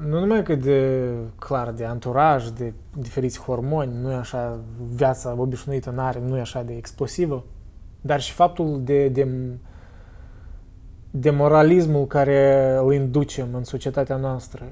nu 0.00 0.20
numai 0.20 0.42
că 0.42 0.54
de, 0.54 1.10
clar, 1.38 1.70
de 1.70 1.84
anturaj, 1.84 2.48
de 2.48 2.72
diferiți 2.92 3.40
hormoni, 3.40 3.92
nu 4.00 4.10
e 4.10 4.14
așa, 4.14 4.58
viața 4.94 5.34
obișnuită 5.38 5.90
nu 5.90 6.00
are, 6.00 6.20
nu 6.20 6.36
e 6.36 6.40
așa 6.40 6.62
de 6.62 6.76
explosivă, 6.76 7.44
dar 8.06 8.20
și 8.20 8.32
faptul 8.32 8.80
de, 8.82 9.08
de, 9.08 9.28
de 11.10 11.30
moralismul 11.30 12.06
care 12.06 12.72
îl 12.76 12.92
inducem 12.92 13.54
în 13.54 13.64
societatea 13.64 14.16
noastră, 14.16 14.64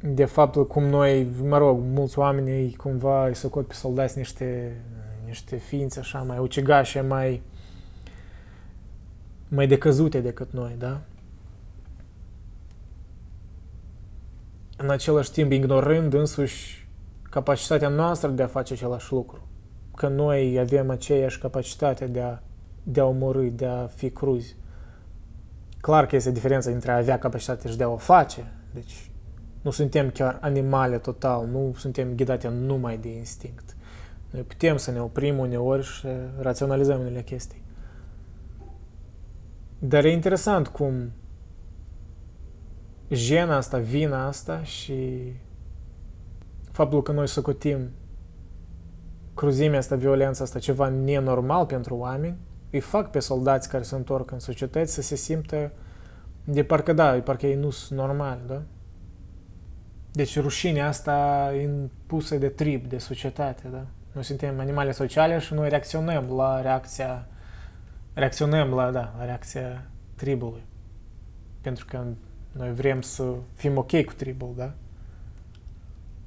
de 0.00 0.24
faptul 0.24 0.66
cum 0.66 0.84
noi, 0.84 1.28
mă 1.42 1.58
rog, 1.58 1.80
mulți 1.80 2.18
oameni 2.18 2.74
cumva 2.74 3.26
îi 3.26 3.34
socot 3.34 3.66
pe 3.66 3.74
soldați 3.74 4.18
niște, 4.18 4.80
niște 5.26 5.56
ființe 5.56 5.98
așa 5.98 6.22
mai 6.22 6.38
ucigașe, 6.38 7.00
mai, 7.00 7.42
mai 9.48 9.66
decăzute 9.66 10.20
decât 10.20 10.52
noi, 10.52 10.74
da? 10.78 11.00
În 14.76 14.90
același 14.90 15.32
timp 15.32 15.52
ignorând 15.52 16.14
însuși 16.14 16.88
capacitatea 17.30 17.88
noastră 17.88 18.28
de 18.28 18.42
a 18.42 18.46
face 18.46 18.72
același 18.72 19.12
lucru. 19.12 19.43
Că 19.96 20.08
noi 20.08 20.58
avem 20.58 20.90
aceeași 20.90 21.38
capacitate 21.38 22.06
de 22.06 22.20
a, 22.20 22.38
de 22.82 23.00
a 23.00 23.04
omorâ, 23.04 23.48
de 23.48 23.66
a 23.66 23.86
fi 23.86 24.10
cruzi. 24.10 24.56
Clar 25.80 26.06
că 26.06 26.16
este 26.16 26.30
diferența 26.30 26.70
între 26.70 26.90
a 26.90 26.96
avea 26.96 27.18
capacitate 27.18 27.68
și 27.68 27.76
de 27.76 27.82
a 27.82 27.88
o 27.88 27.96
face. 27.96 28.52
Deci 28.72 29.10
Nu 29.62 29.70
suntem 29.70 30.10
chiar 30.10 30.38
animale 30.40 30.98
total, 30.98 31.46
nu 31.46 31.74
suntem 31.76 32.14
ghidate 32.14 32.48
numai 32.48 32.98
de 32.98 33.08
instinct. 33.08 33.76
Noi 34.30 34.42
putem 34.42 34.76
să 34.76 34.90
ne 34.90 35.00
oprim 35.00 35.38
uneori 35.38 35.82
și 35.82 36.06
raționalizăm 36.40 37.00
unele 37.00 37.22
chestii. 37.22 37.62
Dar 39.78 40.04
e 40.04 40.12
interesant 40.12 40.68
cum 40.68 41.12
jena 43.08 43.56
asta, 43.56 43.78
vina 43.78 44.26
asta 44.26 44.62
și 44.62 45.32
faptul 46.70 47.02
că 47.02 47.12
noi 47.12 47.28
socotim 47.28 47.88
cruzimea 49.34 49.78
asta, 49.78 49.96
violența 49.96 50.44
asta, 50.44 50.58
ceva 50.58 50.88
nenormal 50.88 51.66
pentru 51.66 51.96
oameni, 51.96 52.36
îi 52.70 52.80
fac 52.80 53.10
pe 53.10 53.18
soldați 53.18 53.68
care 53.68 53.82
se 53.82 53.94
întorc 53.94 54.30
în 54.30 54.38
societăți 54.38 54.92
să 54.92 55.02
se 55.02 55.16
simtă 55.16 55.72
de 56.44 56.64
parcă 56.64 56.92
da, 56.92 57.20
parcă 57.24 57.46
ei 57.46 57.54
nu 57.54 57.70
sunt 57.70 57.98
normal, 57.98 58.38
da? 58.46 58.62
Deci 60.12 60.40
rușinea 60.40 60.88
asta 60.88 61.50
impusă 61.62 62.36
de 62.36 62.48
trib, 62.48 62.86
de 62.86 62.98
societate, 62.98 63.68
da? 63.72 63.86
Noi 64.12 64.24
suntem 64.24 64.60
animale 64.60 64.92
sociale 64.92 65.38
și 65.38 65.54
noi 65.54 65.68
reacționăm 65.68 66.24
la 66.36 66.60
reacția 66.60 67.26
reacționăm 68.14 68.74
la, 68.74 68.90
da, 68.90 69.14
la 69.18 69.24
reacția 69.24 69.86
tribului. 70.14 70.62
Pentru 71.60 71.84
că 71.88 72.04
noi 72.52 72.74
vrem 72.74 73.00
să 73.00 73.32
fim 73.54 73.76
ok 73.76 74.04
cu 74.04 74.12
tribul, 74.12 74.52
da? 74.56 74.72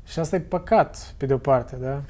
Și 0.05 0.19
asta 0.19 0.35
e 0.35 0.39
păcat, 0.39 1.13
pe 1.17 1.25
de-o 1.25 1.37
parte, 1.37 1.75
da? 1.75 2.03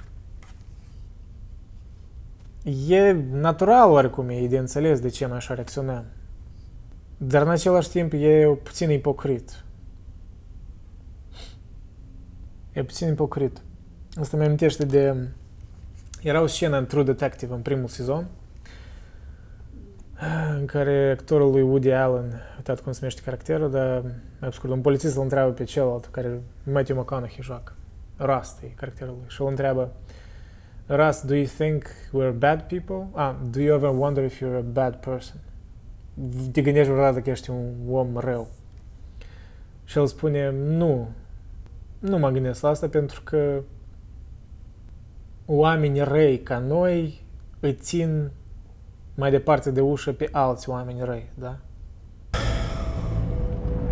E 2.88 3.12
natural 3.32 3.90
oarecum, 3.92 4.30
e 4.30 4.48
de 4.48 4.58
înțeles 4.58 5.00
de 5.00 5.10
ce 5.10 5.26
noi 5.26 5.38
așa 5.38 5.54
reacționăm. 5.54 6.06
Dar 7.18 7.42
în 7.42 7.50
același 7.50 7.90
timp 7.90 8.14
e 8.14 8.58
puțin 8.64 8.90
ipocrit. 8.90 9.64
E 12.72 12.84
puțin 12.84 13.08
ipocrit. 13.08 13.62
Asta 14.16 14.38
mi 14.38 14.44
amintește 14.44 14.86
de... 14.86 15.16
Era 16.22 16.42
o 16.42 16.48
scenă 16.48 16.78
în 16.78 16.86
True 16.86 17.04
Detective 17.04 17.54
în 17.54 17.62
primul 17.62 17.88
sezon 17.88 18.28
în 20.60 20.66
care 20.66 21.12
actorul 21.12 21.52
lui 21.52 21.62
Woody 21.62 21.92
Allen, 21.92 22.42
uitat 22.56 22.80
cum 22.80 22.92
se 22.92 22.98
numește 23.02 23.22
caracterul, 23.22 23.72
dar 23.72 24.04
mai 24.40 24.54
scurt, 24.54 24.74
un 24.74 24.82
polițist 24.82 25.16
îl 25.16 25.22
întreabă 25.22 25.52
pe 25.52 25.64
celălalt, 25.64 26.06
care 26.06 26.42
Matthew 26.64 27.00
McConaughey 27.00 27.42
joacă. 27.42 27.74
Rust 28.18 28.62
e 28.62 28.66
caracterul 28.66 29.14
lui. 29.20 29.26
Și 29.28 29.42
îl 29.42 29.48
întreabă, 29.48 29.92
Rust, 30.90 31.28
do 31.28 31.36
you 31.36 31.48
think 31.48 31.92
we're 32.14 32.32
bad 32.32 32.70
people? 32.70 33.12
Ah, 33.14 33.34
do 33.34 33.62
you 33.62 33.74
ever 33.74 33.92
wonder 33.92 34.24
if 34.24 34.40
you're 34.40 34.58
a 34.58 34.64
bad 34.64 35.02
person? 35.02 35.40
Te 36.52 36.62
gândești 36.62 36.92
vreodată 36.92 37.20
că 37.20 37.30
ești 37.30 37.50
un 37.50 37.74
om 37.90 38.18
rău? 38.18 38.48
Și 39.84 39.98
el 39.98 40.08
spune, 40.08 40.52
nu, 40.52 41.08
nu 42.00 42.18
mă 42.18 42.30
gândesc 42.30 42.62
la 42.62 42.70
asta 42.70 42.88
pentru 42.88 43.22
că 43.24 43.62
oamenii 45.46 46.02
răi 46.02 46.40
ca 46.40 46.58
noi 46.58 47.24
îi 47.60 47.74
țin 47.74 48.32
mai 49.16 49.32
departe 49.32 49.72
de 49.72 49.82
ușă 49.82 50.12
pe 50.12 50.30
alți 50.32 50.70
oameni 50.70 51.00
răi, 51.04 51.30
da? 51.34 51.58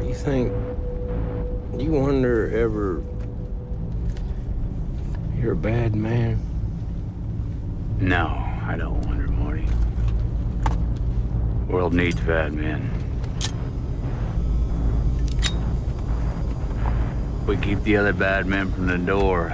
You 0.03 0.13
think, 0.23 0.51
you 1.77 2.01
wonder 2.01 2.53
ever 2.53 2.99
you're 5.41 5.51
a 5.51 5.59
bad 5.61 5.95
man? 5.95 6.54
No, 7.99 8.27
I 8.67 8.75
don't 8.77 9.01
wonder, 9.05 9.27
Marty. 9.27 9.67
World 11.67 11.93
needs 11.93 12.19
bad 12.19 12.53
men. 12.53 12.89
We 17.47 17.57
keep 17.57 17.81
the 17.83 17.97
other 17.97 18.13
bad 18.13 18.47
men 18.47 18.71
from 18.71 18.87
the 18.87 18.97
door. 18.97 19.51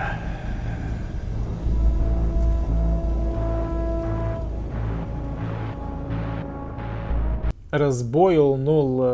Războiul 7.70 8.58
nu 8.58 9.06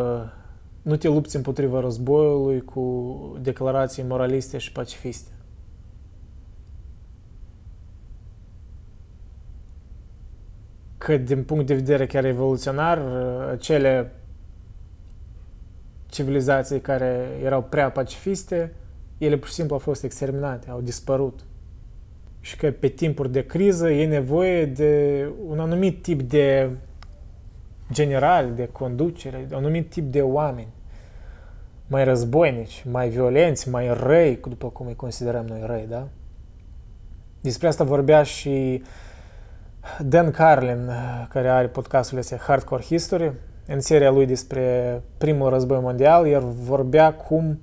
nu 0.81 0.95
te 0.95 1.07
lupți 1.07 1.35
împotriva 1.35 1.79
războiului 1.79 2.61
cu 2.61 3.13
declarații 3.41 4.03
moraliste 4.03 4.57
și 4.57 4.71
Că 11.07 11.17
din 11.17 11.43
punct 11.43 11.65
de 11.65 11.73
vedere 11.73 12.05
chiar 12.05 12.25
evoluționar, 12.25 13.01
cele 13.59 14.11
civilizații 16.09 16.79
care 16.79 17.25
erau 17.43 17.63
prea 17.63 17.91
pacifiste, 17.91 18.73
ele 19.17 19.37
pur 19.37 19.47
și 19.47 19.53
simplu 19.53 19.73
au 19.73 19.79
fost 19.79 20.03
exterminate, 20.03 20.69
au 20.69 20.81
dispărut. 20.81 21.39
Și 22.41 22.57
că 22.57 22.71
pe 22.71 22.87
timpuri 22.87 23.31
de 23.31 23.45
criză 23.45 23.89
e 23.89 24.07
nevoie 24.07 24.65
de 24.65 25.25
un 25.47 25.59
anumit 25.59 26.01
tip 26.01 26.21
de 26.21 26.69
general, 27.91 28.53
de 28.53 28.69
conducere, 28.71 29.47
un 29.49 29.57
anumit 29.57 29.89
tip 29.89 30.11
de 30.11 30.21
oameni 30.21 30.73
mai 31.87 32.03
războinici, 32.03 32.83
mai 32.91 33.09
violenți, 33.09 33.69
mai 33.69 33.93
răi, 33.93 34.39
după 34.49 34.69
cum 34.69 34.87
îi 34.87 34.95
considerăm 34.95 35.45
noi 35.45 35.61
răi, 35.65 35.85
da? 35.89 36.07
Despre 37.41 37.67
asta 37.67 37.83
vorbea 37.83 38.23
și 38.23 38.83
Dan 40.05 40.31
Carlin, 40.31 40.89
care 41.29 41.49
are 41.49 41.67
podcastul 41.67 42.17
ăsta 42.17 42.35
Hardcore 42.35 42.83
History, 42.83 43.33
în 43.67 43.79
seria 43.79 44.11
lui 44.11 44.25
despre 44.25 45.01
primul 45.17 45.49
război 45.49 45.79
mondial, 45.81 46.27
el 46.27 46.43
vorbea 46.63 47.13
cum, 47.13 47.59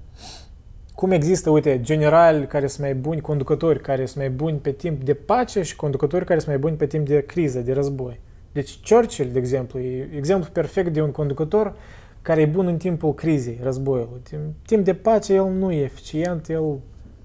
cum 0.94 1.10
există, 1.10 1.50
uite, 1.50 1.80
generali 1.80 2.46
care 2.46 2.66
sunt 2.66 2.80
mai 2.80 2.94
buni, 2.94 3.20
conducători 3.20 3.80
care 3.80 4.06
sunt 4.06 4.18
mai 4.18 4.30
buni 4.30 4.58
pe 4.58 4.70
timp 4.70 5.02
de 5.02 5.14
pace 5.14 5.62
și 5.62 5.76
conducători 5.76 6.24
care 6.24 6.38
sunt 6.38 6.50
mai 6.50 6.60
buni 6.60 6.76
pe 6.76 6.86
timp 6.86 7.06
de 7.06 7.24
criză, 7.26 7.60
de 7.60 7.72
război. 7.72 8.20
Deci 8.52 8.80
Churchill, 8.88 9.30
de 9.32 9.38
exemplu, 9.38 9.78
e 9.78 10.08
exemplu 10.16 10.50
perfect 10.52 10.92
de 10.92 11.02
un 11.02 11.10
conducător 11.10 11.74
care 12.22 12.40
e 12.40 12.46
bun 12.46 12.66
în 12.66 12.76
timpul 12.76 13.14
crizei, 13.14 13.60
războiului. 13.62 14.22
În 14.32 14.52
timp 14.66 14.84
de 14.84 14.94
pace 14.94 15.34
el 15.34 15.44
nu 15.44 15.72
e 15.72 15.82
eficient, 15.82 16.48
el 16.48 16.78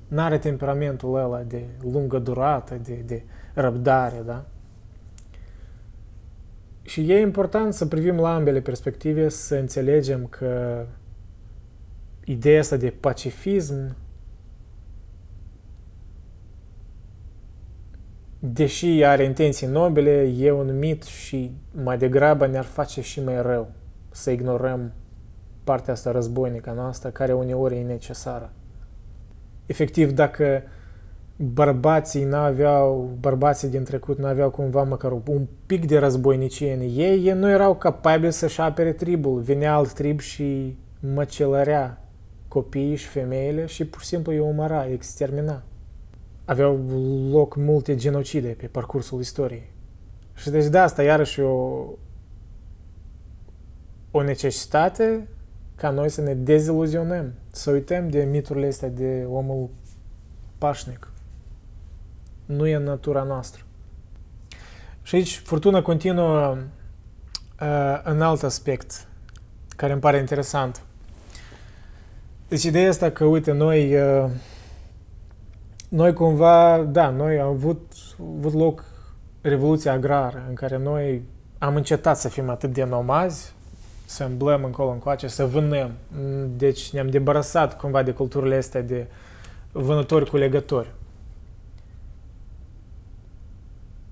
nu 0.08 0.22
are 0.22 0.38
temperamentul 0.38 1.16
ăla 1.16 1.42
de 1.48 1.64
lungă 1.92 2.20
durată, 2.20 2.80
de, 2.84 3.04
de 3.06 3.24
răbdare, 3.54 4.22
da? 4.26 4.46
Și 6.90 7.12
e 7.12 7.20
important 7.20 7.74
să 7.74 7.86
privim 7.86 8.16
la 8.16 8.34
ambele 8.34 8.62
perspective, 8.62 9.30
să 9.30 9.56
înțelegem 9.56 10.26
că 10.26 10.86
ideea 12.24 12.60
asta 12.60 12.78
de 12.78 12.90
pacifism 13.00 13.96
deși 18.40 19.04
are 19.04 19.24
intenții 19.24 19.68
nobile, 19.68 20.22
e 20.38 20.52
un 20.52 20.78
mit 20.78 21.04
și 21.04 21.52
mai 21.84 21.98
degrabă 21.98 22.48
ne-ar 22.48 22.66
face 22.66 23.02
și 23.02 23.24
mai 23.24 23.42
rău 23.42 23.72
să 24.12 24.32
ignorăm 24.32 24.94
partea 25.64 25.94
asta 25.94 26.12
războinică 26.12 26.72
noastră, 26.72 27.10
care 27.10 27.34
uneori 27.34 27.78
e 27.78 27.84
necesară. 27.84 28.54
Efectiv, 29.66 30.12
dacă 30.12 30.64
bărbații 31.42 32.24
n-aveau, 32.24 33.18
bărbații 33.20 33.68
din 33.68 33.84
trecut 33.84 34.18
n-aveau 34.18 34.50
cumva 34.50 34.84
măcar 34.84 35.12
un 35.12 35.48
pic 35.66 35.88
de 35.88 35.98
războinicie 35.98 36.74
în 36.74 36.80
ei, 36.80 37.26
ei 37.26 37.34
nu 37.34 37.50
erau 37.50 37.76
capabili 37.76 38.32
să-și 38.32 38.62
apere 38.62 38.94
tribul. 38.94 39.40
Venea 39.40 39.76
alt 39.76 39.94
trib 39.94 40.20
și 40.20 40.78
măcelărea 41.14 42.02
copiii 42.48 42.96
și 42.96 43.08
femeile 43.08 43.66
și 43.66 43.86
pur 43.86 44.02
și 44.02 44.08
simplu 44.08 44.32
îi 44.32 44.40
omăra, 44.40 44.82
îi 44.82 44.94
extermina 44.94 45.64
aveau 46.46 46.80
loc 47.32 47.56
multe 47.56 47.96
genocide 47.96 48.48
pe 48.48 48.68
parcursul 48.68 49.20
istoriei. 49.20 49.72
Și 50.36 50.50
deci 50.50 50.66
de 50.66 50.78
asta 50.78 51.04
iarăși 51.04 51.40
o, 51.40 51.84
o 54.12 54.24
necesitate 54.24 55.28
ca 55.76 55.90
noi 55.90 56.10
să 56.10 56.22
ne 56.22 56.34
deziluzionăm, 56.34 57.34
să 57.52 57.72
uităm 57.72 58.10
de 58.10 58.28
miturile 58.32 58.68
astea 58.68 58.90
de 58.90 59.26
omul 59.30 59.70
pașnic. 60.58 61.12
Nu 62.56 62.68
e 62.68 62.76
în 62.76 62.84
natura 62.84 63.24
noastră. 63.24 63.64
Și 65.02 65.16
aici 65.16 65.38
furtuna 65.38 65.82
continuă 65.82 66.58
uh, 67.62 68.02
în 68.04 68.22
alt 68.22 68.44
aspect 68.44 69.08
care 69.76 69.92
îmi 69.92 70.02
pare 70.02 70.18
interesant. 70.18 70.82
Deci 72.48 72.64
ideea 72.64 72.90
asta 72.90 73.12
că, 73.12 73.26
uite, 73.26 73.52
noi 73.52 73.96
uh, 73.96 74.30
noi 75.90 76.14
cumva, 76.14 76.88
da, 76.92 77.10
noi 77.10 77.40
am 77.40 77.48
avut, 77.48 77.94
avut 78.38 78.54
loc 78.54 78.84
revoluția 79.42 79.92
agrară 79.92 80.44
în 80.48 80.54
care 80.54 80.78
noi 80.78 81.24
am 81.58 81.76
încetat 81.76 82.18
să 82.18 82.30
fim 82.30 82.50
atât 82.50 82.74
de 82.74 82.84
nomazi, 82.84 83.54
să 84.06 84.24
îmblăm 84.24 84.64
încolo 84.64 84.90
încoace, 84.90 85.28
să 85.28 85.46
vânăm. 85.46 85.92
Deci 86.58 86.90
ne-am 86.90 87.10
debarasat 87.10 87.78
cumva 87.78 88.04
de 88.04 88.12
culturile 88.12 88.56
astea 88.56 88.82
de 88.82 89.08
vânători 89.72 90.30
cu 90.30 90.38
legători. 90.38 90.88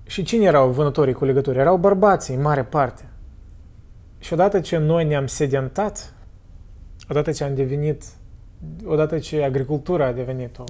Și 0.08 0.22
cine 0.22 0.44
erau 0.44 0.70
vânătorii 0.70 1.14
cu 1.14 1.24
legători? 1.24 1.58
Erau 1.58 1.76
bărbații, 1.76 2.34
în 2.34 2.40
mare 2.40 2.64
parte. 2.64 3.08
Și 4.18 4.32
odată 4.32 4.60
ce 4.60 4.76
noi 4.76 5.04
ne-am 5.04 5.26
sedentat, 5.26 6.14
odată 7.08 7.32
ce 7.32 7.44
am 7.44 7.54
devenit 7.54 8.02
odată 8.84 9.18
ce 9.18 9.42
agricultura 9.42 10.06
a 10.06 10.12
devenit 10.12 10.58
o, 10.58 10.64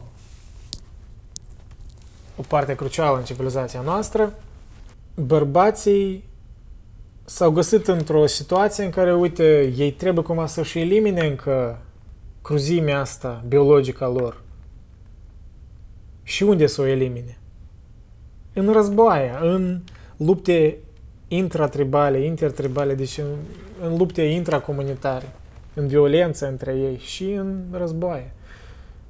o 2.36 2.42
parte 2.48 2.74
crucială 2.74 3.18
în 3.18 3.24
civilizația 3.24 3.80
noastră, 3.80 4.32
bărbații 5.14 6.24
s-au 7.24 7.50
găsit 7.50 7.88
într-o 7.88 8.26
situație 8.26 8.84
în 8.84 8.90
care, 8.90 9.14
uite, 9.14 9.72
ei 9.76 9.92
trebuie 9.92 10.24
cumva 10.24 10.46
să-și 10.46 10.78
elimine 10.78 11.26
încă 11.26 11.78
cruzimea 12.42 13.00
asta 13.00 13.44
biologică 13.48 14.04
a 14.04 14.08
lor. 14.08 14.42
Și 16.22 16.42
unde 16.42 16.66
să 16.66 16.80
o 16.80 16.86
elimine? 16.86 17.38
În 18.52 18.72
războaie, 18.72 19.32
în 19.42 19.80
lupte 20.16 20.76
intratribale, 21.28 22.24
intertribale, 22.24 22.94
deci 22.94 23.18
în, 23.18 23.26
în 23.88 23.96
lupte 23.96 24.22
intracomunitare, 24.22 25.32
în 25.74 25.86
violență 25.86 26.48
între 26.48 26.72
ei 26.72 26.98
și 26.98 27.30
în 27.32 27.62
războaie. 27.70 28.30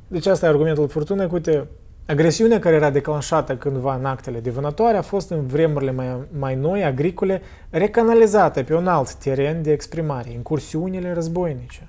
Deci 0.09 0.27
asta 0.27 0.47
e 0.47 0.49
argumentul 0.49 0.89
furtunei, 0.89 1.27
că 1.27 1.35
uite, 1.35 1.67
agresiunea 2.07 2.59
care 2.59 2.75
era 2.75 2.91
declanșată 2.91 3.57
cândva 3.57 3.95
în 3.95 4.05
actele 4.05 4.41
de 4.41 4.51
vânătoare 4.51 4.97
a 4.97 5.03
fost 5.03 5.31
în 5.31 5.47
vremurile 5.47 5.91
mai, 5.91 6.17
mai 6.39 6.55
noi, 6.55 6.85
agricole, 6.85 7.43
recanalizată 7.71 8.63
pe 8.63 8.75
un 8.75 8.87
alt 8.87 9.15
teren 9.15 9.63
de 9.63 9.73
exprimare, 9.73 10.31
incursiunile 10.31 11.13
războinice. 11.13 11.89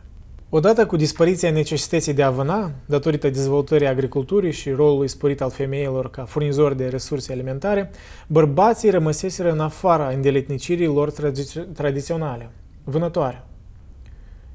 Odată 0.52 0.86
cu 0.86 0.96
dispariția 0.96 1.52
necesității 1.52 2.14
de 2.14 2.24
a 2.24 2.30
vâna, 2.30 2.72
datorită 2.86 3.30
dezvoltării 3.30 3.88
agriculturii 3.88 4.52
și 4.52 4.70
rolului 4.70 5.08
sporit 5.08 5.42
al 5.42 5.50
femeilor 5.50 6.10
ca 6.10 6.26
furnizori 6.26 6.78
de 6.78 6.88
resurse 6.88 7.32
alimentare, 7.32 7.92
bărbații 8.28 8.90
rămăseseră 8.90 9.52
în 9.52 9.60
afara 9.60 10.08
îndeletnicirii 10.08 10.86
lor 10.86 11.12
tradi- 11.12 11.74
tradiționale, 11.74 12.50
vânătoare. 12.84 13.44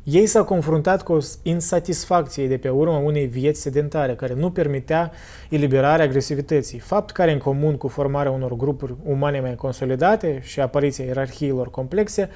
Ei 0.02 0.26
s-au 0.26 0.44
confruntat 0.44 1.02
cu 1.02 1.12
o 1.12 1.18
insatisfacție 1.42 2.48
de 2.48 2.56
pe 2.56 2.68
urma 2.68 2.98
unei 2.98 3.26
vieți 3.26 3.60
sedentare 3.60 4.14
care 4.14 4.34
nu 4.34 4.50
permitea 4.50 5.12
eliberarea 5.50 6.04
agresivității, 6.04 6.78
fapt 6.78 7.10
care 7.10 7.32
în 7.32 7.38
comun 7.38 7.76
cu 7.76 7.88
formarea 7.88 8.30
unor 8.30 8.56
grupuri 8.56 8.94
umane 9.04 9.40
mai 9.40 9.54
consolidate 9.54 10.40
și 10.42 10.60
apariția 10.60 11.04
ierarhiilor 11.04 11.70
complexe 11.70 12.30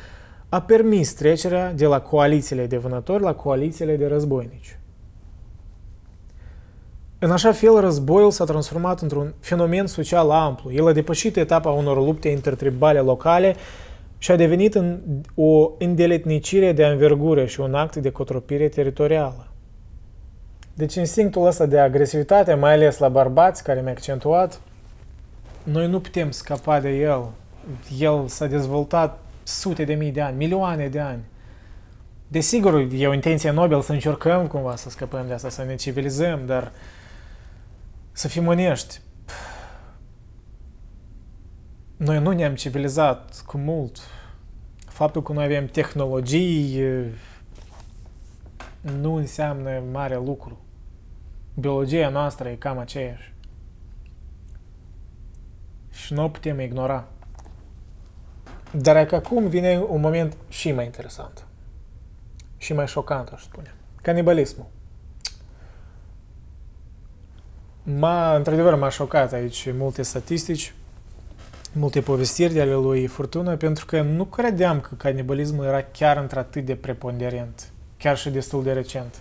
a 0.48 0.60
permis 0.60 1.12
trecerea 1.12 1.72
de 1.72 1.86
la 1.86 2.00
coalițiile 2.00 2.66
de 2.66 2.76
vânători 2.76 3.22
la 3.22 3.34
coalițiile 3.34 3.96
de 3.96 4.06
războinici. 4.06 4.78
În 7.18 7.30
așa 7.30 7.52
fel, 7.52 7.80
războiul 7.80 8.30
s-a 8.30 8.44
transformat 8.44 9.00
într-un 9.00 9.34
fenomen 9.40 9.86
social 9.86 10.30
amplu. 10.30 10.72
El 10.72 10.86
a 10.86 10.92
depășit 10.92 11.36
etapa 11.36 11.70
unor 11.70 11.96
lupte 11.96 12.28
intertribale 12.28 12.98
locale 12.98 13.56
și 14.18 14.30
a 14.30 14.36
devenit 14.36 14.74
în 14.74 14.98
o 15.34 15.70
îndeletnicire 15.78 16.72
de 16.72 16.84
învergură 16.84 17.46
și 17.46 17.60
un 17.60 17.74
act 17.74 17.96
de 17.96 18.10
cotropire 18.10 18.68
teritorială. 18.68 19.46
Deci 20.74 20.94
instinctul 20.94 21.46
ăsta 21.46 21.66
de 21.66 21.78
agresivitate, 21.78 22.54
mai 22.54 22.72
ales 22.72 22.98
la 22.98 23.08
bărbați, 23.08 23.62
care 23.62 23.80
mi-a 23.80 23.90
accentuat, 23.90 24.60
noi 25.62 25.88
nu 25.88 26.00
putem 26.00 26.30
scapa 26.30 26.80
de 26.80 26.88
el. 26.88 27.24
El 27.98 28.24
s-a 28.26 28.46
dezvoltat 28.46 29.18
sute 29.48 29.84
de 29.84 29.94
mii 29.94 30.12
de 30.12 30.20
ani, 30.20 30.36
milioane 30.36 30.88
de 30.88 31.00
ani. 31.00 31.22
Desigur, 32.28 32.88
e 32.92 33.06
o 33.06 33.12
intenție 33.12 33.50
nobilă 33.50 33.82
să 33.82 33.92
încercăm 33.92 34.46
cumva 34.46 34.76
să 34.76 34.90
scăpăm 34.90 35.26
de 35.26 35.32
asta, 35.32 35.48
să 35.48 35.62
ne 35.62 35.74
civilizăm, 35.74 36.46
dar 36.46 36.72
să 38.12 38.28
fim 38.28 38.46
onești. 38.46 39.00
Noi 41.96 42.18
nu 42.20 42.32
ne-am 42.32 42.54
civilizat 42.54 43.42
cu 43.46 43.58
mult. 43.58 43.98
Faptul 44.86 45.22
că 45.22 45.32
noi 45.32 45.44
avem 45.44 45.66
tehnologii 45.66 46.82
nu 49.00 49.14
înseamnă 49.14 49.82
mare 49.92 50.14
lucru. 50.14 50.58
Biologia 51.54 52.08
noastră 52.08 52.48
e 52.48 52.54
cam 52.54 52.78
aceeași. 52.78 53.34
Și 55.90 56.12
nu 56.12 56.24
o 56.24 56.28
putem 56.28 56.60
ignora. 56.60 57.08
Dar 58.70 59.04
că 59.04 59.14
acum 59.14 59.48
vine 59.48 59.78
un 59.88 60.00
moment 60.00 60.36
și 60.48 60.72
mai 60.72 60.84
interesant. 60.84 61.46
Și 62.56 62.72
mai 62.72 62.86
șocant, 62.86 63.28
aș 63.28 63.42
spune. 63.42 63.74
Canibalismul. 64.02 64.66
M-a, 67.82 68.36
într-adevăr, 68.36 68.74
m-a 68.74 68.88
șocat 68.88 69.32
aici 69.32 69.68
multe 69.76 70.02
statistici, 70.02 70.74
multe 71.72 72.00
povestiri 72.00 72.60
ale 72.60 72.74
lui 72.74 73.06
Furtună, 73.06 73.56
pentru 73.56 73.86
că 73.86 74.02
nu 74.02 74.24
credeam 74.24 74.80
că 74.80 74.94
canibalismul 74.94 75.64
era 75.64 75.82
chiar 75.82 76.16
într-atât 76.16 76.64
de 76.64 76.76
preponderent, 76.76 77.72
chiar 77.96 78.16
și 78.16 78.30
destul 78.30 78.62
de 78.62 78.72
recent. 78.72 79.14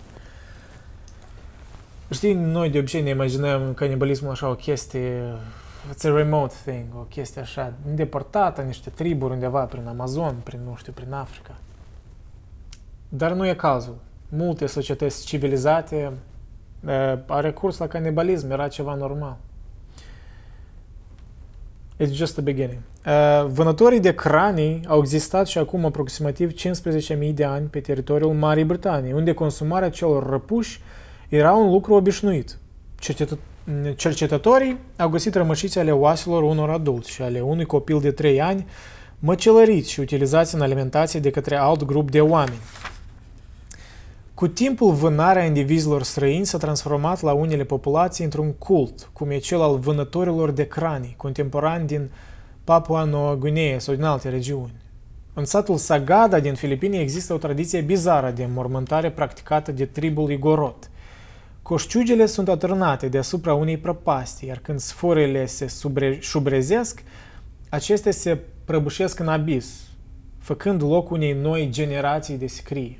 Știi, 2.10 2.32
noi 2.34 2.70
de 2.70 2.78
obicei 2.78 3.02
ne 3.02 3.10
imaginăm 3.10 3.74
canibalismul 3.74 4.30
așa 4.30 4.48
o 4.48 4.54
chestie 4.54 5.22
it's 5.92 6.04
a 6.04 6.10
remote 6.16 6.54
thing, 6.64 6.84
o 6.98 7.00
chestie 7.00 7.40
așa 7.40 7.72
îndepărtată, 7.88 8.62
niște 8.62 8.90
triburi 8.90 9.32
undeva 9.32 9.64
prin 9.64 9.86
Amazon, 9.86 10.36
prin, 10.42 10.60
nu 10.64 10.74
știu, 10.76 10.92
prin 10.92 11.12
Africa. 11.12 11.54
Dar 13.08 13.32
nu 13.32 13.46
e 13.46 13.54
cazul. 13.54 13.96
Multe 14.28 14.66
societăți 14.66 15.26
civilizate 15.26 16.12
uh, 16.84 17.18
au 17.26 17.40
recurs 17.40 17.78
la 17.78 17.86
canibalism, 17.86 18.50
era 18.50 18.68
ceva 18.68 18.94
normal. 18.94 19.36
It's 22.00 22.12
just 22.12 22.32
the 22.32 22.42
beginning. 22.42 22.80
Uh, 23.06 23.46
vânătorii 23.46 24.00
de 24.00 24.14
cranii 24.14 24.84
au 24.88 24.98
existat 24.98 25.46
și 25.46 25.58
acum 25.58 25.84
aproximativ 25.84 26.52
15.000 26.52 27.34
de 27.34 27.44
ani 27.44 27.66
pe 27.66 27.80
teritoriul 27.80 28.32
Marii 28.32 28.64
Britanii, 28.64 29.12
unde 29.12 29.34
consumarea 29.34 29.90
celor 29.90 30.28
răpuși 30.28 30.80
era 31.28 31.52
un 31.52 31.70
lucru 31.70 31.94
obișnuit. 31.94 32.58
Cercetă- 32.98 33.38
cercetătorii 33.96 34.78
au 34.96 35.08
găsit 35.08 35.34
rămășiți 35.34 35.78
ale 35.78 35.92
oaselor 35.92 36.42
unor 36.42 36.70
adulți 36.70 37.10
și 37.10 37.22
ale 37.22 37.40
unui 37.40 37.64
copil 37.64 38.00
de 38.00 38.10
3 38.10 38.40
ani 38.40 38.66
măcelăriți 39.18 39.90
și 39.90 40.00
utilizați 40.00 40.54
în 40.54 40.60
alimentație 40.60 41.20
de 41.20 41.30
către 41.30 41.56
alt 41.56 41.84
grup 41.84 42.10
de 42.10 42.20
oameni. 42.20 42.60
Cu 44.34 44.48
timpul, 44.48 44.92
vânarea 44.92 45.44
indivizilor 45.44 46.02
străini 46.02 46.46
s-a 46.46 46.58
transformat 46.58 47.20
la 47.20 47.32
unele 47.32 47.64
populații 47.64 48.24
într-un 48.24 48.52
cult, 48.52 49.10
cum 49.12 49.30
e 49.30 49.38
cel 49.38 49.60
al 49.60 49.78
vânătorilor 49.78 50.50
de 50.50 50.66
cranii, 50.66 51.14
contemporani 51.16 51.86
din 51.86 52.10
Papua 52.64 53.04
Noua 53.04 53.36
Guinee 53.36 53.78
sau 53.78 53.94
din 53.94 54.04
alte 54.04 54.28
regiuni. 54.28 54.74
În 55.34 55.44
satul 55.44 55.76
Sagada 55.76 56.40
din 56.40 56.54
Filipine 56.54 56.98
există 56.98 57.34
o 57.34 57.38
tradiție 57.38 57.80
bizară 57.80 58.30
de 58.30 58.48
mormântare 58.54 59.10
practicată 59.10 59.72
de 59.72 59.84
tribul 59.84 60.30
Igorot– 60.30 60.87
Coșciugele 61.68 62.26
sunt 62.26 62.48
atârnate 62.48 63.08
deasupra 63.08 63.54
unei 63.54 63.76
prăpastii, 63.76 64.48
iar 64.48 64.58
când 64.58 64.78
sforile 64.78 65.46
se 65.46 65.66
subre- 65.66 66.18
șubrezesc, 66.20 67.02
acestea 67.68 68.12
se 68.12 68.38
prăbușesc 68.64 69.18
în 69.18 69.28
abis, 69.28 69.88
făcând 70.38 70.82
loc 70.82 71.10
unei 71.10 71.32
noi 71.32 71.68
generații 71.70 72.38
de 72.38 72.46
scrie. 72.46 72.98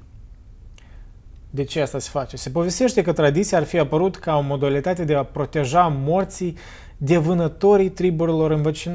De 1.50 1.64
ce 1.64 1.80
asta 1.80 1.98
se 1.98 2.08
face? 2.12 2.36
Se 2.36 2.50
povestește 2.50 3.02
că 3.02 3.12
tradiția 3.12 3.58
ar 3.58 3.64
fi 3.64 3.78
apărut 3.78 4.16
ca 4.16 4.36
o 4.36 4.40
modalitate 4.40 5.04
de 5.04 5.14
a 5.14 5.22
proteja 5.22 5.96
morții 6.04 6.56
de 6.96 7.16
vânătorii 7.16 7.90
triburilor 7.90 8.50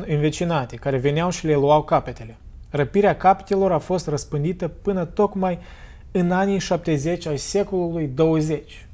învecinate, 0.08 0.76
care 0.76 0.98
veneau 0.98 1.30
și 1.30 1.46
le 1.46 1.56
luau 1.56 1.84
capetele. 1.84 2.38
Răpirea 2.70 3.18
capetelor 3.18 3.72
a 3.72 3.80
fost 3.80 4.08
răspândită 4.08 4.68
până 4.68 5.06
tocmai 5.06 5.60
în 6.12 6.32
anii 6.32 6.60
70 6.60 7.26
ai 7.26 7.38
secolului 7.38 8.08
20. 8.08 8.88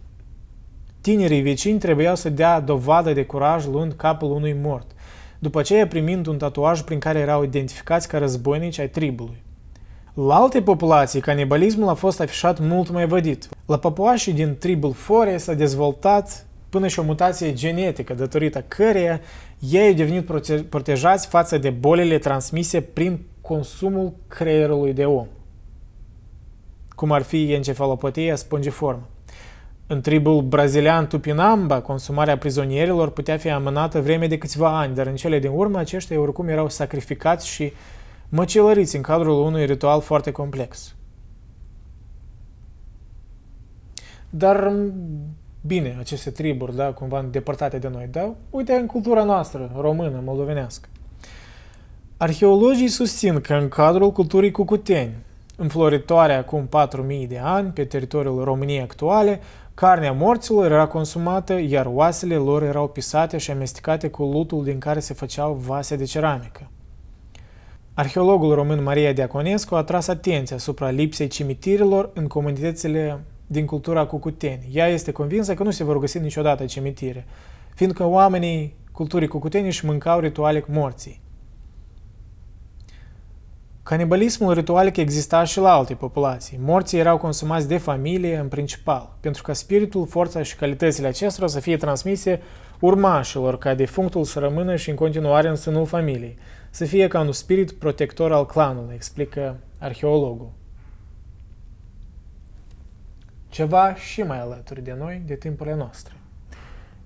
Tinerii 1.01 1.41
vecini 1.41 1.79
trebuiau 1.79 2.15
să 2.15 2.29
dea 2.29 2.59
dovadă 2.59 3.13
de 3.13 3.25
curaj 3.25 3.65
luând 3.65 3.93
capul 3.93 4.31
unui 4.31 4.55
mort, 4.61 4.91
după 5.39 5.59
aceea 5.59 5.87
primind 5.87 6.25
un 6.27 6.37
tatuaj 6.37 6.81
prin 6.81 6.99
care 6.99 7.19
erau 7.19 7.43
identificați 7.43 8.07
ca 8.07 8.17
războinici 8.17 8.79
ai 8.79 8.89
tribului. 8.89 9.43
La 10.13 10.35
alte 10.35 10.61
populații, 10.61 11.19
canibalismul 11.21 11.89
a 11.89 11.93
fost 11.93 12.19
afișat 12.19 12.59
mult 12.59 12.89
mai 12.89 13.07
vădit. 13.07 13.49
La 13.65 13.77
papuașii 13.77 14.33
din 14.33 14.55
tribul 14.57 14.93
Fore 14.93 15.37
s-a 15.37 15.53
dezvoltat 15.53 16.45
până 16.69 16.87
și 16.87 16.99
o 16.99 17.03
mutație 17.03 17.53
genetică, 17.53 18.13
datorită 18.13 18.63
căreia 18.67 19.21
ei 19.59 19.87
au 19.87 19.93
devenit 19.93 20.31
protejați 20.69 21.27
față 21.27 21.57
de 21.57 21.69
bolile 21.69 22.17
transmise 22.17 22.81
prin 22.81 23.19
consumul 23.41 24.13
creierului 24.27 24.93
de 24.93 25.05
om, 25.05 25.27
cum 26.95 27.11
ar 27.11 27.21
fi 27.21 27.53
encefalopatia 27.53 28.35
spongiformă. 28.35 29.07
În 29.91 30.01
tribul 30.01 30.41
brazilian 30.41 31.07
Tupinamba, 31.07 31.81
consumarea 31.81 32.37
prizonierilor 32.37 33.09
putea 33.09 33.37
fi 33.37 33.49
amânată 33.49 34.01
vreme 34.01 34.27
de 34.27 34.37
câțiva 34.37 34.79
ani, 34.79 34.95
dar 34.95 35.07
în 35.07 35.15
cele 35.15 35.39
din 35.39 35.51
urmă 35.53 35.77
aceștia 35.77 36.19
oricum 36.19 36.47
erau 36.47 36.69
sacrificați 36.69 37.47
și 37.47 37.73
măcelăriți 38.29 38.95
în 38.95 39.01
cadrul 39.01 39.45
unui 39.45 39.65
ritual 39.65 40.01
foarte 40.01 40.31
complex. 40.31 40.95
Dar, 44.29 44.73
bine, 45.61 45.95
aceste 45.99 46.29
triburi, 46.29 46.75
da, 46.75 46.91
cumva 46.91 47.19
îndepărtate 47.19 47.77
de 47.77 47.87
noi, 47.87 48.07
da, 48.11 48.33
uite 48.49 48.73
în 48.73 48.85
cultura 48.85 49.23
noastră, 49.23 49.71
română, 49.79 50.21
moldovenească. 50.25 50.89
Arheologii 52.17 52.87
susțin 52.87 53.41
că 53.41 53.53
în 53.53 53.67
cadrul 53.67 54.11
culturii 54.11 54.51
cucuteni, 54.51 55.13
înfloritoare 55.55 56.33
acum 56.33 56.69
4.000 57.21 57.27
de 57.27 57.39
ani 57.43 57.71
pe 57.71 57.83
teritoriul 57.85 58.43
României 58.43 58.81
actuale, 58.81 59.39
carnea 59.79 60.11
morților 60.11 60.71
era 60.71 60.87
consumată, 60.87 61.59
iar 61.59 61.85
oasele 61.85 62.35
lor 62.35 62.63
erau 62.63 62.87
pisate 62.87 63.37
și 63.37 63.51
amestecate 63.51 64.09
cu 64.09 64.23
lutul 64.23 64.63
din 64.63 64.79
care 64.79 64.99
se 64.99 65.13
făceau 65.13 65.53
vase 65.53 65.95
de 65.95 66.03
ceramică. 66.03 66.69
Arheologul 67.93 68.53
român 68.53 68.83
Maria 68.83 69.13
Diaconescu 69.13 69.75
a 69.75 69.83
tras 69.83 70.07
atenția 70.07 70.55
asupra 70.55 70.89
lipsei 70.89 71.27
cimitirilor 71.27 72.09
în 72.13 72.27
comunitățile 72.27 73.19
din 73.47 73.65
cultura 73.65 74.05
cucuteni. 74.05 74.69
Ea 74.73 74.87
este 74.87 75.11
convinsă 75.11 75.53
că 75.53 75.63
nu 75.63 75.71
se 75.71 75.83
vor 75.83 75.99
găsi 75.99 76.19
niciodată 76.19 76.65
cimitire, 76.65 77.25
fiindcă 77.75 78.05
oamenii 78.05 78.75
culturii 78.91 79.27
cucuteni 79.27 79.65
își 79.65 79.85
mâncau 79.85 80.19
ritualic 80.19 80.67
morții. 80.67 81.21
Canibalismul 83.89 84.53
ritualic 84.53 84.97
exista 84.97 85.43
și 85.43 85.59
la 85.59 85.73
alte 85.73 85.93
populații. 85.93 86.59
Morții 86.61 86.99
erau 86.99 87.17
consumați 87.17 87.67
de 87.67 87.77
familie 87.77 88.37
în 88.37 88.47
principal, 88.47 89.15
pentru 89.19 89.43
ca 89.43 89.53
spiritul, 89.53 90.07
forța 90.07 90.43
și 90.43 90.55
calitățile 90.55 91.07
acestora 91.07 91.47
să 91.47 91.59
fie 91.59 91.77
transmise 91.77 92.41
urmașilor, 92.79 93.57
ca 93.57 93.73
defunctul 93.73 94.23
să 94.23 94.39
rămână 94.39 94.75
și 94.75 94.89
în 94.89 94.95
continuare 94.95 95.47
în 95.47 95.55
sânul 95.55 95.85
familiei, 95.85 96.37
să 96.69 96.85
fie 96.85 97.07
ca 97.07 97.19
un 97.19 97.31
spirit 97.31 97.71
protector 97.71 98.31
al 98.31 98.45
clanului, 98.45 98.95
explică 98.95 99.57
arheologul. 99.79 100.51
Ceva 103.47 103.95
și 103.95 104.21
mai 104.21 104.39
alături 104.39 104.83
de 104.83 104.95
noi 104.99 105.21
de 105.25 105.35
timpurile 105.35 105.75
noastre. 105.75 106.13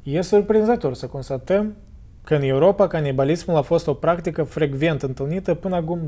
E 0.04 0.22
surprinzător 0.22 0.94
să 0.94 1.08
constatăm 1.08 1.76
că 2.24 2.36
în 2.36 2.42
Europa 2.42 2.88
canibalismul 2.88 3.58
a 3.58 3.62
fost 3.62 3.88
o 3.88 3.94
practică 3.94 4.44
frecvent 4.44 5.02
întâlnită 5.02 5.54
până 5.54 5.76
acum 5.76 6.00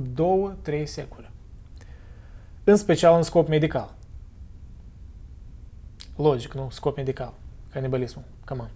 2-3 0.69 0.83
secole. 0.83 1.31
În 2.63 2.75
special 2.75 3.15
în 3.15 3.23
scop 3.23 3.47
medical. 3.47 3.93
Logic, 6.15 6.53
nu? 6.53 6.67
Scop 6.71 6.95
medical. 6.95 7.33
Canibalismul. 7.71 8.23
Come 8.45 8.61
on. 8.61 8.69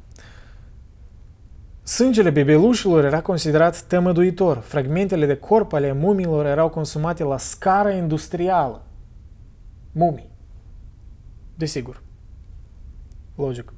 Sângele 1.84 2.30
bebelușilor 2.30 3.04
era 3.04 3.21
considerat 3.21 3.82
tămăduitor. 3.82 4.58
Fragmentele 4.58 5.25
de 5.25 5.36
corp 5.36 5.73
ale 5.73 5.91
mumilor 5.91 6.45
erau 6.45 6.69
consumate 6.69 7.23
la 7.23 7.38
scară 7.38 7.89
industrială. 7.89 8.82
Mumii. 9.91 10.30
Desigur. 11.56 12.02
Logic. 13.36 13.73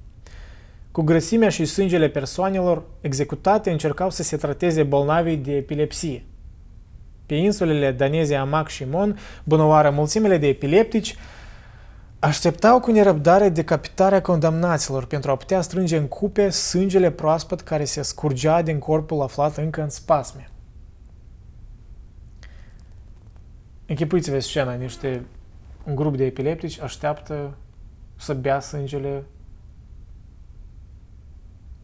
Cu 0.92 1.02
grăsimea 1.02 1.50
și 1.50 1.66
sângele 1.66 2.10
persoanelor 2.10 2.84
executate 3.02 3.72
încercau 3.72 4.10
să 4.10 4.24
se 4.24 4.38
trateze 4.38 4.84
bolnavii 4.84 5.38
de 5.38 5.56
epilepsie. 5.56 6.26
Pe 7.26 7.36
insulele 7.36 7.92
daneze 7.92 8.36
Amac 8.36 8.68
și 8.68 8.86
Mon, 8.86 9.18
bunăoară 9.44 9.90
mulțimile 9.90 10.38
de 10.38 10.48
epileptici 10.48 11.16
așteptau 12.20 12.80
cu 12.80 12.92
nerăbdare 12.92 13.50
decapitarea 13.50 14.22
condamnaților 14.22 15.06
pentru 15.06 15.32
a 15.32 15.36
putea 15.36 15.62
strânge 15.62 15.98
în 15.98 16.08
cupe 16.08 16.50
sângele 16.50 17.12
proaspăt 17.12 17.62
care 17.62 17.84
se 17.84 18.02
scurgea 18.02 18.62
din 18.62 18.80
corpul 18.80 19.22
aflat 19.22 19.58
încă 19.58 19.82
în 19.82 19.90
spasme. 19.90 20.50
Închipuiți-vă 23.86 24.40
scena, 24.40 24.74
niște, 24.74 25.26
un 25.84 25.96
grup 25.96 26.18
de 26.18 26.26
epileptici 26.26 26.82
așteaptă 26.82 27.58
să 28.16 28.34
bea 28.34 28.60
sângele 28.60 29.24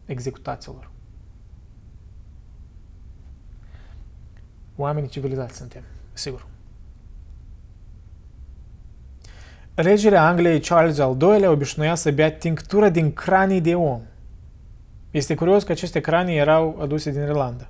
executaților. 0.08 0.90
Oamenii 4.76 5.08
civilizați 5.08 5.56
suntem, 5.56 5.82
sigur. 6.12 6.46
Regele 9.74 10.16
Angliei 10.16 10.60
Charles 10.60 10.98
al 10.98 11.16
II-lea 11.20 11.50
obișnuia 11.50 11.94
să 11.94 12.10
bea 12.10 12.32
tinctură 12.32 12.88
din 12.88 13.12
cranii 13.12 13.60
de 13.60 13.74
om. 13.74 14.00
Este 15.10 15.34
curios 15.34 15.62
că 15.62 15.72
aceste 15.72 16.00
cranii 16.00 16.36
erau 16.36 16.78
aduse 16.80 17.10
din 17.10 17.20
Irlanda. 17.20 17.68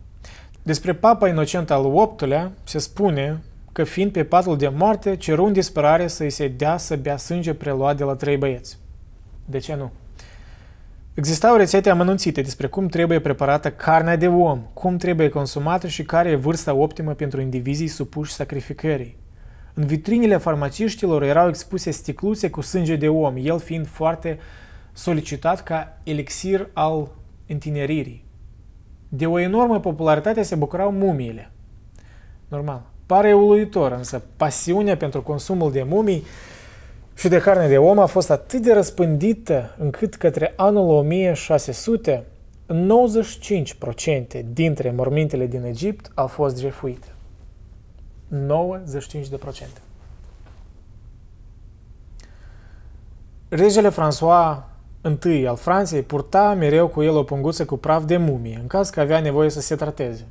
Despre 0.63 0.95
Papa 0.95 1.29
Inocent 1.29 1.71
al 1.71 1.83
VIII-lea 1.83 2.53
se 2.65 2.79
spune 2.79 3.43
că 3.73 3.85
fiind 3.85 4.13
pe 4.13 4.25
patul 4.25 4.57
de 4.57 4.69
moarte, 4.69 5.17
ceru 5.17 5.45
în 5.45 5.53
disperare 5.53 6.07
să-i 6.07 6.31
se 6.31 6.49
dea 6.49 6.77
să 6.77 6.97
bea 6.97 7.17
sânge 7.17 7.55
preluat 7.55 7.97
de 7.97 8.05
la 8.05 8.15
trei 8.15 8.37
băieți. 8.37 8.79
De 9.45 9.59
ce 9.59 9.75
nu? 9.75 9.91
Existau 11.19 11.57
rețete 11.57 11.91
amănunțite 11.91 12.41
despre 12.41 12.67
cum 12.67 12.87
trebuie 12.87 13.21
preparată 13.21 13.71
carnea 13.71 14.17
de 14.17 14.29
om, 14.29 14.61
cum 14.73 14.97
trebuie 14.97 15.29
consumată 15.29 15.87
și 15.87 16.03
care 16.03 16.31
e 16.31 16.35
vârsta 16.35 16.75
optimă 16.75 17.15
pentru 17.15 17.41
indivizii 17.41 17.87
supuși 17.87 18.33
sacrificării. 18.33 19.17
În 19.75 19.87
vitrinile 19.87 20.37
farmaciștilor 20.37 21.23
erau 21.23 21.49
expuse 21.49 21.91
sticluțe 21.91 22.51
cu 22.51 22.61
sânge 22.61 22.97
de 22.97 23.09
om, 23.09 23.35
el 23.37 23.59
fiind 23.59 23.87
foarte 23.87 24.39
solicitat 24.93 25.63
ca 25.63 25.99
elixir 26.03 26.69
al 26.73 27.09
întineririi. 27.47 28.25
De 29.09 29.27
o 29.27 29.39
enormă 29.39 29.81
popularitate 29.81 30.43
se 30.43 30.55
bucurau 30.55 30.91
mumiile. 30.91 31.51
Normal. 32.49 32.83
Pare 33.07 33.33
uluitor, 33.33 33.93
însă 33.93 34.23
pasiunea 34.37 34.97
pentru 34.97 35.23
consumul 35.23 35.73
de 35.73 35.83
mumii 35.83 36.25
și 37.19 37.29
de 37.29 37.39
carne 37.39 37.69
de 37.69 37.79
om 37.79 37.99
a 37.99 38.07
fost 38.07 38.31
atât 38.31 38.63
de 38.63 38.73
răspândită 38.73 39.75
încât 39.79 40.15
către 40.15 40.53
anul 40.57 40.89
1600, 40.89 42.25
95% 44.41 44.45
dintre 44.53 44.91
mormintele 44.91 45.47
din 45.47 45.65
Egipt 45.65 46.11
au 46.15 46.27
fost 46.27 46.59
jefuite. 46.59 47.07
95%. 48.31 48.35
Regele 53.49 53.91
François 53.91 54.57
I 55.25 55.47
al 55.47 55.57
Franței 55.57 56.03
purta 56.03 56.55
mereu 56.55 56.89
cu 56.89 57.03
el 57.03 57.17
o 57.17 57.23
punguță 57.23 57.65
cu 57.65 57.77
praf 57.77 58.05
de 58.05 58.17
mumie, 58.17 58.59
în 58.61 58.67
caz 58.67 58.91
că 58.91 59.01
avea 59.01 59.21
nevoie 59.21 59.51
să 59.51 59.61
se 59.61 59.77
trateze. 59.77 60.27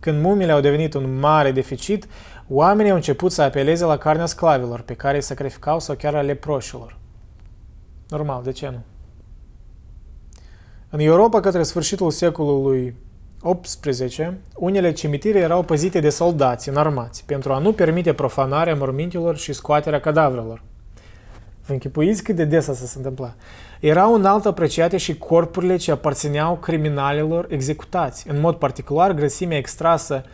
Când 0.00 0.22
mumiile 0.22 0.52
au 0.52 0.60
devenit 0.60 0.94
un 0.94 1.18
mare 1.18 1.52
deficit, 1.52 2.08
oamenii 2.48 2.90
au 2.90 2.96
început 2.96 3.32
să 3.32 3.42
apeleze 3.42 3.84
la 3.84 3.96
carnea 3.96 4.26
sclavilor, 4.26 4.80
pe 4.80 4.94
care 4.94 5.16
îi 5.16 5.22
sacrificau 5.22 5.80
sau 5.80 5.94
chiar 5.94 6.14
a 6.14 6.20
leproșilor. 6.20 6.96
Normal, 8.08 8.42
de 8.42 8.52
ce 8.52 8.68
nu? 8.68 8.82
În 10.90 11.00
Europa, 11.00 11.40
către 11.40 11.62
sfârșitul 11.62 12.10
secolului 12.10 12.94
18, 13.40 14.38
unele 14.54 14.92
cimitire 14.92 15.38
erau 15.38 15.62
păzite 15.62 16.00
de 16.00 16.08
soldați 16.08 16.68
înarmați 16.68 17.24
pentru 17.24 17.52
a 17.52 17.58
nu 17.58 17.72
permite 17.72 18.12
profanarea 18.12 18.74
mormintelor 18.74 19.36
și 19.36 19.52
scoaterea 19.52 20.00
cadavrelor. 20.00 20.62
Vă 21.66 21.72
închipuiți 21.72 22.22
cât 22.22 22.36
de 22.36 22.44
des 22.44 22.68
asta 22.68 22.86
se 22.86 22.96
întâmpla. 22.96 23.34
Erau 23.80 24.14
înalt 24.14 24.46
apreciate 24.46 24.96
și 24.96 25.18
corpurile 25.18 25.76
ce 25.76 25.90
aparțineau 25.90 26.56
criminalilor 26.56 27.46
executați. 27.48 28.28
În 28.30 28.40
mod 28.40 28.54
particular, 28.56 29.12
grăsimea 29.12 29.56
extrasă 29.56 30.24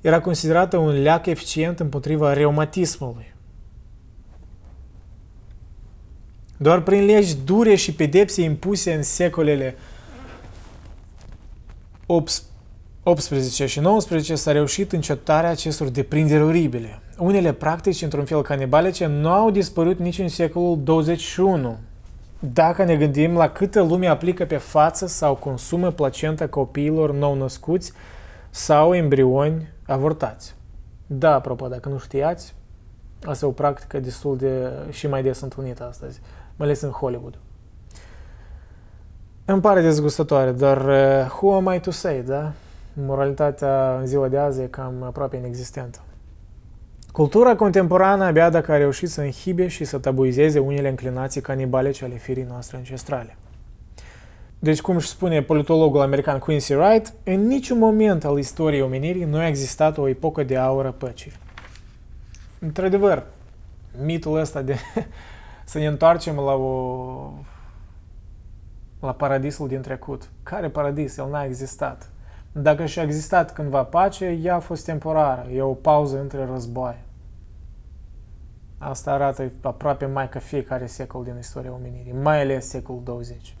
era 0.00 0.20
considerată 0.20 0.76
un 0.76 1.02
leac 1.02 1.26
eficient 1.26 1.80
împotriva 1.80 2.32
reumatismului. 2.32 3.34
Doar 6.56 6.80
prin 6.80 7.04
legi 7.04 7.36
dure 7.44 7.74
și 7.74 7.94
pedepse 7.94 8.42
impuse 8.42 8.94
în 8.94 9.02
secolele 9.02 9.76
18 12.06 13.66
și 13.66 13.80
19 13.80 14.34
s-a 14.34 14.52
reușit 14.52 14.92
încetarea 14.92 15.50
acestor 15.50 15.88
deprinderi 15.88 16.42
oribile. 16.42 17.00
Unele 17.18 17.52
practici, 17.52 18.02
într-un 18.02 18.24
fel 18.24 18.42
canibalice, 18.42 19.06
nu 19.06 19.28
au 19.28 19.50
dispărut 19.50 19.98
nici 19.98 20.18
în 20.18 20.28
secolul 20.28 20.80
21. 20.82 21.76
Dacă 22.38 22.84
ne 22.84 22.96
gândim 22.96 23.34
la 23.34 23.48
câtă 23.48 23.82
lume 23.82 24.06
aplică 24.06 24.44
pe 24.44 24.56
față 24.56 25.06
sau 25.06 25.34
consumă 25.34 25.90
placenta 25.90 26.46
copiilor 26.46 27.12
nou-născuți 27.12 27.92
sau 28.50 28.94
embrioni 28.94 29.68
avortați. 29.86 30.54
Da, 31.06 31.34
apropo, 31.34 31.68
dacă 31.68 31.88
nu 31.88 31.98
știați, 31.98 32.54
asta 33.24 33.46
e 33.46 33.48
o 33.48 33.52
practică 33.52 34.00
destul 34.00 34.36
de 34.36 34.72
și 34.90 35.06
mai 35.06 35.22
des 35.22 35.40
întâlnită 35.40 35.86
astăzi, 35.88 36.20
mai 36.56 36.66
ales 36.66 36.80
în 36.80 36.90
Hollywood. 36.90 37.38
Îmi 39.44 39.60
pare 39.60 39.80
dezgustătoare, 39.80 40.52
dar 40.52 40.84
uh, 40.86 41.30
who 41.40 41.54
am 41.54 41.74
I 41.74 41.80
to 41.80 41.90
say, 41.90 42.22
da? 42.22 42.52
Moralitatea 42.92 43.98
în 43.98 44.06
ziua 44.06 44.28
de 44.28 44.38
azi 44.38 44.60
e 44.60 44.66
cam 44.66 45.02
aproape 45.02 45.36
inexistentă. 45.36 45.98
Cultura 47.12 47.56
contemporană 47.56 48.24
abia 48.24 48.50
dacă 48.50 48.72
a 48.72 48.76
reușit 48.76 49.08
să 49.08 49.20
înhibe 49.20 49.66
și 49.66 49.84
să 49.84 49.98
tabuizeze 49.98 50.58
unele 50.58 50.88
înclinații 50.88 51.40
canibalice 51.40 52.04
ale 52.04 52.14
firii 52.14 52.46
noastre 52.48 52.76
ancestrale. 52.76 53.36
Deci, 54.58 54.80
cum 54.80 54.96
își 54.96 55.08
spune 55.08 55.42
politologul 55.42 56.00
american 56.00 56.38
Quincy 56.38 56.72
Wright, 56.72 57.14
în 57.24 57.46
niciun 57.46 57.78
moment 57.78 58.24
al 58.24 58.38
istoriei 58.38 58.82
omenirii 58.82 59.24
nu 59.24 59.36
a 59.36 59.46
existat 59.46 59.98
o 59.98 60.08
epocă 60.08 60.42
de 60.42 60.56
aur 60.56 60.86
a 60.86 60.90
păcii. 60.90 61.32
Într-adevăr, 62.58 63.26
mitul 64.04 64.38
ăsta 64.38 64.62
de 64.62 64.76
să 65.64 65.78
ne 65.78 65.86
întoarcem 65.86 66.34
la 66.34 66.52
o 66.52 67.32
la 69.00 69.12
paradisul 69.12 69.68
din 69.68 69.80
trecut. 69.80 70.28
Care 70.42 70.68
paradis? 70.68 71.16
El 71.16 71.28
n-a 71.30 71.44
existat. 71.44 72.10
Dacă 72.52 72.86
și-a 72.86 73.02
existat 73.02 73.52
cândva 73.52 73.82
pace, 73.82 74.38
ea 74.42 74.54
a 74.54 74.58
fost 74.58 74.84
temporară, 74.84 75.50
e 75.50 75.62
o 75.62 75.72
pauză 75.72 76.20
între 76.20 76.44
războaie. 76.44 77.00
Asta 78.78 79.12
arată 79.12 79.52
aproape 79.60 80.06
mai 80.06 80.28
ca 80.28 80.38
fiecare 80.38 80.86
secol 80.86 81.24
din 81.24 81.36
istoria 81.38 81.72
omenirii, 81.72 82.12
mai 82.12 82.40
ales 82.40 82.68
secolul 82.68 83.00
20. 83.04 83.56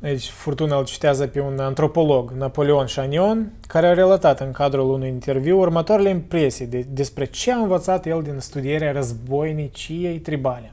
Deci 0.00 0.28
Furtuna 0.28 0.78
îl 0.78 0.84
citează 0.84 1.26
pe 1.26 1.40
un 1.40 1.58
antropolog, 1.58 2.30
Napoleon 2.30 2.86
Chagnon, 2.94 3.52
care 3.66 3.86
a 3.86 3.94
relatat 3.94 4.40
în 4.40 4.50
cadrul 4.50 4.90
unui 4.90 5.08
interviu 5.08 5.58
următoarele 5.58 6.08
impresii 6.08 6.66
de, 6.66 6.86
despre 6.90 7.24
ce 7.24 7.52
a 7.52 7.56
învățat 7.56 8.06
el 8.06 8.22
din 8.22 8.38
studierea 8.38 8.92
războiniciei 8.92 10.18
tribale. 10.18 10.72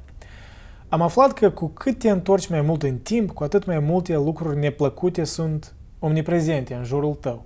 Am 0.89 1.01
aflat 1.01 1.33
că 1.33 1.49
cu 1.49 1.67
cât 1.67 1.99
te 1.99 2.09
întorci 2.09 2.47
mai 2.47 2.61
mult 2.61 2.83
în 2.83 2.97
timp, 2.97 3.31
cu 3.31 3.43
atât 3.43 3.65
mai 3.65 3.79
multe 3.79 4.13
lucruri 4.13 4.59
neplăcute 4.59 5.23
sunt 5.23 5.73
omniprezente 5.99 6.73
în 6.73 6.83
jurul 6.83 7.13
tău. 7.13 7.45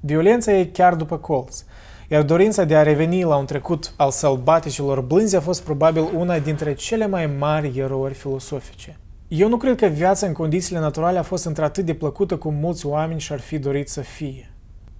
Violența 0.00 0.52
e 0.52 0.64
chiar 0.64 0.94
după 0.94 1.18
colț, 1.18 1.64
iar 2.08 2.22
dorința 2.22 2.64
de 2.64 2.76
a 2.76 2.82
reveni 2.82 3.22
la 3.22 3.36
un 3.36 3.46
trecut 3.46 3.92
al 3.96 4.10
sălbaticilor 4.10 5.00
blânzi 5.00 5.36
a 5.36 5.40
fost 5.40 5.62
probabil 5.62 6.04
una 6.16 6.38
dintre 6.38 6.74
cele 6.74 7.06
mai 7.06 7.26
mari 7.38 7.78
erori 7.78 8.14
filosofice. 8.14 8.98
Eu 9.32 9.48
nu 9.48 9.56
cred 9.56 9.76
că 9.76 9.86
viața 9.86 10.26
în 10.26 10.32
condițiile 10.32 10.80
naturale 10.80 11.18
a 11.18 11.22
fost 11.22 11.44
într-atât 11.44 11.84
de 11.84 11.94
plăcută 11.94 12.36
cum 12.36 12.54
mulți 12.54 12.86
oameni 12.86 13.20
și-ar 13.20 13.40
fi 13.40 13.58
dorit 13.58 13.88
să 13.88 14.00
fie. 14.00 14.52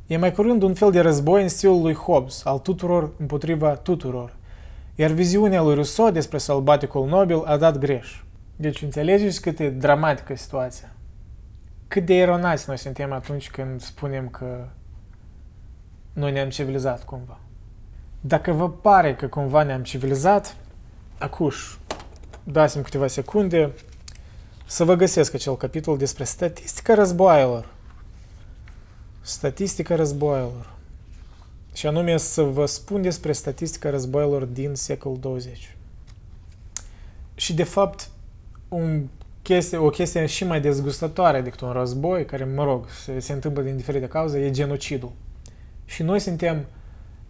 E 0.07 0.17
mai 0.17 0.33
curând 0.33 0.63
un 0.63 0.75
fel 0.75 0.91
de 0.91 1.01
război 1.01 1.43
în 1.43 1.49
stilul 1.49 1.83
lui 1.83 1.95
Hobbes, 1.95 2.45
al 2.45 2.59
tuturor 2.59 3.13
împotriva 3.19 3.75
tuturor, 3.75 4.37
iar 4.95 5.11
viziunea 5.11 5.63
lui 5.63 5.75
Rousseau 5.75 6.11
despre 6.11 6.39
sălbaticul 6.39 7.07
nobil 7.07 7.43
a 7.45 7.57
dat 7.57 7.79
greș. 7.79 8.23
Deci 8.57 8.83
înțelegeți 8.83 9.41
cât 9.41 9.59
e 9.59 9.71
dramatică 9.71 10.35
situația. 10.37 10.93
Cât 11.89 12.07
de 12.07 12.15
eronați 12.15 12.65
noi 12.67 12.79
suntem 12.79 13.13
atunci 13.13 13.51
când 13.51 13.81
spunem 13.81 14.29
că 14.29 14.67
noi 16.13 16.33
ne-am 16.33 16.49
civilizat 16.49 17.05
cumva. 17.05 17.39
Dacă 18.21 18.53
vă 18.53 18.71
pare 18.71 19.15
că 19.15 19.27
cumva 19.27 19.63
ne-am 19.63 19.83
civilizat, 19.83 20.57
acuș, 21.19 21.77
dați-mi 22.45 22.85
câteva 22.85 23.07
secunde 23.07 23.71
să 24.71 24.85
vă 24.85 24.95
găsesc 24.95 25.35
acel 25.35 25.57
capitol 25.57 25.97
despre 25.97 26.25
statistica 26.25 26.95
războaielor. 26.95 27.75
Statistica 29.21 29.95
războaielor. 29.95 30.73
Și 31.75 31.87
anume 31.87 32.17
să 32.17 32.43
vă 32.43 32.67
spun 32.67 33.03
despre 33.03 33.33
statistica 33.33 33.91
războaielor 33.91 34.45
din 34.45 34.75
secolul 34.75 35.19
20. 35.19 35.77
Și 37.35 37.55
de 37.55 37.63
fapt, 37.63 38.11
un 38.69 39.07
chestie, 39.43 39.79
o 39.79 39.91
chestie 39.91 40.27
și 40.27 40.45
mai 40.45 40.61
dezgustătoare 40.61 41.41
decât 41.41 41.61
un 41.61 41.73
război, 41.73 42.25
care, 42.25 42.45
mă 42.45 42.65
rog, 42.65 42.87
se, 43.05 43.19
se 43.19 43.33
întâmplă 43.33 43.63
din 43.63 43.77
diferite 43.77 44.09
cauze, 44.09 44.39
e 44.39 44.51
genocidul. 44.51 45.13
Și 45.85 46.03
noi 46.03 46.21
suntem 46.21 46.67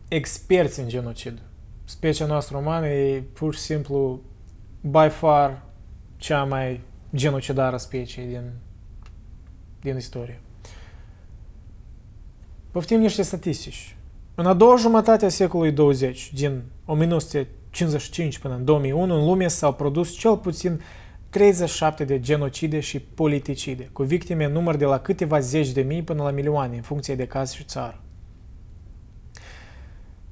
experți 0.09 0.81
în 0.81 0.89
genocid. 0.89 1.39
Specia 1.85 2.27
noastră 2.27 2.57
umană 2.57 2.87
e 2.87 3.23
pur 3.33 3.55
și 3.55 3.61
simplu, 3.61 4.21
by 4.81 5.09
far, 5.09 5.63
cea 6.17 6.45
mai 6.45 6.89
genocidară 7.15 7.77
specie 7.77 8.27
din, 8.27 8.51
din 9.81 9.97
istorie. 9.97 10.41
Poftim 12.71 13.01
niște 13.01 13.23
statistici. 13.23 13.97
În 14.35 14.47
a 14.47 14.55
doua 14.55 14.77
jumătate 14.77 15.25
a 15.25 15.29
secolului 15.29 15.73
20, 15.73 16.33
din 16.35 16.63
1955 16.85 18.39
până 18.39 18.55
în 18.55 18.65
2001, 18.65 19.15
în 19.15 19.25
lume 19.25 19.49
s-au 19.49 19.75
produs 19.75 20.11
cel 20.11 20.37
puțin 20.37 20.81
37 21.31 22.05
de 22.05 22.21
genocide 22.21 22.81
și 22.81 23.01
politicide, 23.01 23.89
cu 23.93 24.03
victime 24.03 24.45
în 24.45 24.53
număr 24.53 24.77
de 24.77 24.85
la 24.85 24.99
câteva 24.99 25.41
zeci 25.41 25.71
de 25.71 25.83
mii 25.83 26.03
până 26.03 26.23
la 26.23 26.31
milioane, 26.31 26.77
în 26.77 26.83
funcție 26.83 27.15
de 27.15 27.27
caz 27.27 27.53
și 27.53 27.65
țară. 27.65 28.01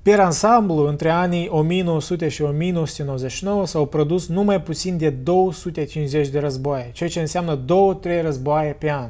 Per 0.02 0.20
ansamblu, 0.20 0.86
între 0.86 1.10
anii 1.10 1.48
1900 1.48 2.28
și 2.28 2.42
1999 2.42 3.66
s-au 3.66 3.86
produs 3.86 4.28
numai 4.28 4.62
puțin 4.62 4.98
de 4.98 5.10
250 5.10 6.28
de 6.28 6.38
războaie, 6.38 6.90
ceea 6.92 7.08
ce 7.08 7.20
înseamnă 7.20 7.60
2-3 7.64 8.22
războaie 8.22 8.72
pe 8.72 8.90
an, 8.90 9.08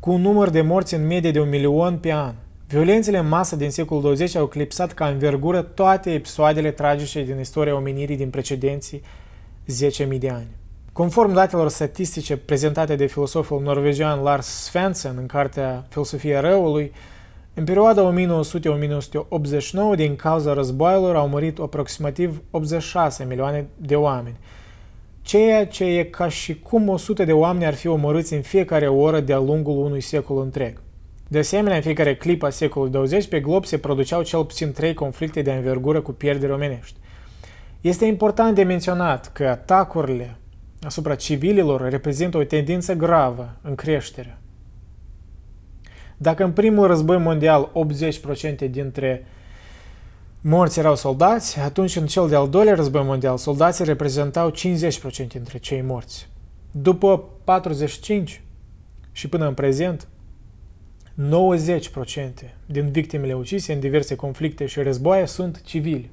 cu 0.00 0.10
un 0.10 0.20
număr 0.20 0.50
de 0.50 0.60
morți 0.60 0.94
în 0.94 1.06
medie 1.06 1.30
de 1.30 1.40
un 1.40 1.48
milion 1.48 1.98
pe 1.98 2.12
an. 2.12 2.34
Violențele 2.68 3.18
în 3.18 3.28
masă 3.28 3.56
din 3.56 3.70
secolul 3.70 4.02
20 4.02 4.34
au 4.36 4.46
clipsat 4.46 4.92
ca 4.92 5.06
învergură 5.06 5.62
toate 5.62 6.12
episoadele 6.12 6.70
tragice 6.70 7.22
din 7.22 7.38
istoria 7.38 7.76
omenirii 7.76 8.16
din 8.16 8.30
precedenții 8.30 9.02
10.000 10.12 10.18
de 10.18 10.28
ani. 10.28 10.48
Conform 10.92 11.32
datelor 11.32 11.68
statistice 11.68 12.36
prezentate 12.36 12.96
de 12.96 13.06
filosoful 13.06 13.62
norvegian 13.62 14.22
Lars 14.22 14.46
Svensson 14.46 15.16
în 15.18 15.26
cartea 15.26 15.86
Filosofia 15.88 16.40
răului, 16.40 16.92
în 17.54 17.64
perioada 17.64 18.14
1900-1989, 18.14 19.96
din 19.96 20.16
cauza 20.16 20.52
războaielor, 20.52 21.16
au 21.16 21.28
murit 21.28 21.58
aproximativ 21.58 22.42
86 22.50 23.24
milioane 23.24 23.68
de 23.76 23.96
oameni, 23.96 24.36
ceea 25.22 25.66
ce 25.66 25.84
e 25.84 26.04
ca 26.04 26.28
și 26.28 26.58
cum 26.58 26.88
100 26.88 27.24
de 27.24 27.32
oameni 27.32 27.66
ar 27.66 27.74
fi 27.74 27.86
omorâți 27.86 28.34
în 28.34 28.40
fiecare 28.40 28.88
oră 28.88 29.20
de-a 29.20 29.38
lungul 29.38 29.84
unui 29.84 30.00
secol 30.00 30.38
întreg. 30.38 30.80
De 31.28 31.38
asemenea, 31.38 31.76
în 31.76 31.82
fiecare 31.82 32.16
clip 32.16 32.42
a 32.42 32.50
secolului 32.50 32.92
20 32.92 33.28
pe 33.28 33.40
glob 33.40 33.64
se 33.64 33.78
produceau 33.78 34.22
cel 34.22 34.44
puțin 34.44 34.72
trei 34.72 34.94
conflicte 34.94 35.42
de 35.42 35.52
învergură 35.52 36.00
cu 36.00 36.12
pierderi 36.12 36.52
omenești. 36.52 36.98
Este 37.80 38.04
important 38.04 38.54
de 38.54 38.62
menționat 38.62 39.32
că 39.32 39.48
atacurile 39.48 40.36
asupra 40.82 41.14
civililor 41.14 41.88
reprezintă 41.88 42.36
o 42.36 42.44
tendință 42.44 42.94
gravă 42.94 43.56
în 43.62 43.74
creștere. 43.74 44.41
Dacă 46.22 46.44
în 46.44 46.52
primul 46.52 46.86
război 46.86 47.18
mondial 47.18 47.70
80% 48.66 48.70
dintre 48.70 49.26
morți 50.40 50.78
erau 50.78 50.96
soldați, 50.96 51.58
atunci 51.58 51.96
în 51.96 52.06
cel 52.06 52.28
de-al 52.28 52.48
doilea 52.48 52.74
război 52.74 53.02
mondial 53.02 53.36
soldații 53.36 53.84
reprezentau 53.84 54.52
50% 54.52 55.26
dintre 55.28 55.58
cei 55.58 55.80
morți. 55.80 56.28
După 56.70 57.24
45 57.44 58.42
și 59.12 59.28
până 59.28 59.46
în 59.46 59.54
prezent, 59.54 60.08
90% 61.14 61.72
din 62.66 62.90
victimele 62.90 63.34
ucise 63.34 63.72
în 63.72 63.80
diverse 63.80 64.14
conflicte 64.14 64.66
și 64.66 64.80
războaie 64.80 65.26
sunt 65.26 65.62
civili. 65.62 66.10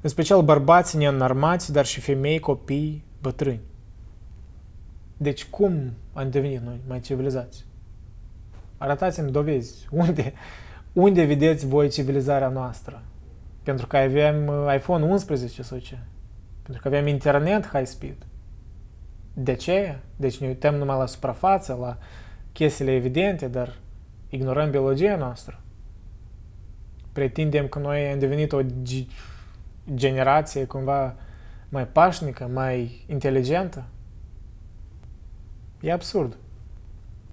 În 0.00 0.08
special 0.08 0.42
bărbați 0.42 0.96
neînarmați, 0.96 1.72
dar 1.72 1.86
și 1.86 2.00
femei, 2.00 2.38
copii, 2.38 3.04
bătrâni. 3.20 3.60
Deci 5.16 5.44
cum 5.44 5.92
am 6.12 6.30
devenit 6.30 6.60
noi 6.60 6.80
mai 6.86 7.00
civilizați? 7.00 7.66
Arătați-mi 8.78 9.30
dovezi. 9.30 9.86
Unde, 9.90 10.32
unde 10.92 11.24
vedeți 11.24 11.66
voi 11.66 11.88
civilizarea 11.88 12.48
noastră? 12.48 13.02
Pentru 13.62 13.86
că 13.86 13.96
avem 13.96 14.46
uh, 14.46 14.74
iPhone 14.74 15.04
11 15.04 15.62
sau 15.62 15.78
ce? 15.78 15.98
Pentru 16.62 16.82
că 16.82 16.88
avem 16.88 17.06
internet 17.06 17.66
high 17.66 17.86
speed. 17.86 18.26
De 19.34 19.54
ce? 19.54 19.98
Deci 20.16 20.38
ne 20.38 20.46
uităm 20.46 20.74
numai 20.74 20.98
la 20.98 21.06
suprafață, 21.06 21.78
la 21.80 21.98
chestiile 22.52 22.94
evidente, 22.94 23.48
dar 23.48 23.74
ignorăm 24.28 24.70
biologia 24.70 25.16
noastră. 25.16 25.60
Pretindem 27.12 27.68
că 27.68 27.78
noi 27.78 28.10
am 28.10 28.18
devenit 28.18 28.52
o 28.52 28.60
generație 29.94 30.64
cumva 30.64 31.14
mai 31.68 31.86
pașnică, 31.86 32.50
mai 32.52 33.04
inteligentă. 33.06 33.84
E 35.80 35.92
absurd. 35.92 36.36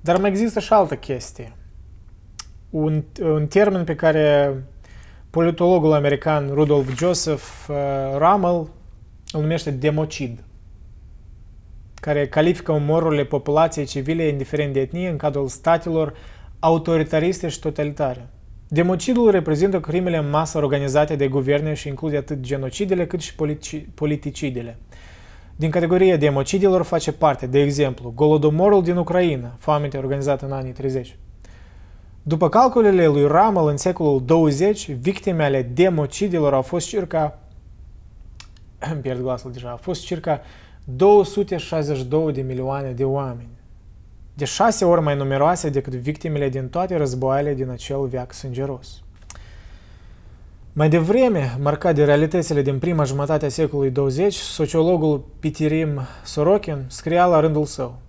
Dar 0.05 0.17
mai 0.17 0.29
există 0.29 0.59
și 0.59 0.73
altă 0.73 0.95
chestie. 0.95 1.51
Un, 2.69 3.03
un 3.21 3.47
termen 3.47 3.83
pe 3.83 3.95
care 3.95 4.55
politologul 5.29 5.93
american 5.93 6.49
Rudolf 6.53 6.97
Joseph 6.97 7.43
uh, 7.69 7.75
Rummel 8.17 8.69
îl 9.31 9.41
numește 9.41 9.71
democid, 9.71 10.43
care 11.93 12.27
califică 12.27 12.71
umorurile 12.71 13.25
populației 13.25 13.85
civile, 13.85 14.27
indiferent 14.27 14.73
de 14.73 14.79
etnie, 14.79 15.09
în 15.09 15.17
cadrul 15.17 15.47
statelor 15.47 16.13
autoritariste 16.59 17.47
și 17.47 17.59
totalitare. 17.59 18.29
Democidul 18.67 19.31
reprezintă 19.31 19.79
crimele 19.79 20.17
în 20.17 20.29
masă 20.29 20.57
organizate 20.57 21.15
de 21.15 21.27
guverne 21.27 21.73
și 21.73 21.87
include 21.87 22.17
atât 22.17 22.39
genocidele 22.39 23.07
cât 23.07 23.19
și 23.19 23.35
politici, 23.35 23.85
politicidele. 23.93 24.77
Din 25.55 25.69
categoria 25.69 26.17
de 26.17 26.25
emocidilor 26.25 26.83
face 26.83 27.11
parte, 27.11 27.47
de 27.47 27.61
exemplu, 27.61 28.11
Golodomorul 28.15 28.83
din 28.83 28.97
Ucraina, 28.97 29.55
foamete 29.57 29.97
organizată 29.97 30.45
în 30.45 30.51
anii 30.51 30.71
30. 30.71 31.17
După 32.23 32.49
calculele 32.49 33.05
lui 33.07 33.27
Ramel 33.27 33.67
în 33.67 33.77
secolul 33.77 34.25
20, 34.25 34.91
victimele 34.91 35.61
democidilor 35.61 36.53
au 36.53 36.61
fost 36.61 36.87
circa 36.87 37.39
îmi 38.91 39.01
pierd 39.01 39.21
glasul 39.21 39.51
deja, 39.51 39.69
au 39.69 39.77
fost 39.77 40.05
circa 40.05 40.41
262 40.83 42.33
de 42.33 42.41
milioane 42.41 42.91
de 42.91 43.03
oameni, 43.03 43.49
de 44.33 44.45
șase 44.45 44.85
ori 44.85 45.01
mai 45.01 45.15
numeroase 45.15 45.69
decât 45.69 45.93
victimele 45.93 46.49
din 46.49 46.69
toate 46.69 46.97
războaiele 46.97 47.53
din 47.53 47.69
acel 47.69 48.07
veac 48.07 48.33
sângeros. 48.33 49.03
Mai 50.77 50.89
devreme, 50.89 51.57
marcat 51.61 51.95
de 51.95 52.03
realitățile 52.03 52.61
din 52.61 52.79
prima 52.79 53.03
jumătate 53.03 53.45
a 53.45 53.49
secolului 53.49 53.91
20, 53.91 54.33
sociologul 54.33 55.23
Pitirim 55.39 55.99
Sorokin 56.23 56.83
scria 56.87 57.25
la 57.25 57.39
rândul 57.39 57.65
său. 57.65 57.99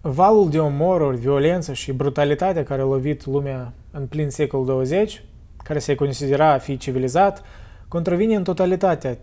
Valul 0.00 0.50
de 0.50 0.58
omoruri, 0.58 1.16
violență 1.16 1.72
și 1.72 1.92
brutalitate 1.92 2.62
care 2.62 2.82
a 2.82 2.84
lovit 2.84 3.26
lumea 3.26 3.72
în 3.90 4.06
plin 4.06 4.30
secol 4.30 4.64
20, 4.64 5.24
care 5.56 5.78
se 5.78 5.94
considera 5.94 6.52
a 6.52 6.58
fi 6.58 6.76
civilizat, 6.76 7.42
contravine 7.88 8.34
în 8.34 8.44
totalitatea 8.44 9.18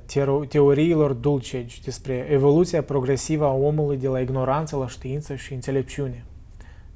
teoriilor 0.47 1.11
dulcegi 1.11 1.81
despre 1.83 2.27
evoluția 2.31 2.81
progresivă 2.81 3.45
a 3.45 3.53
omului 3.53 3.97
de 3.97 4.07
la 4.07 4.19
ignoranță 4.19 4.75
la 4.75 4.87
știință 4.87 5.35
și 5.35 5.53
înțelepciune, 5.53 6.25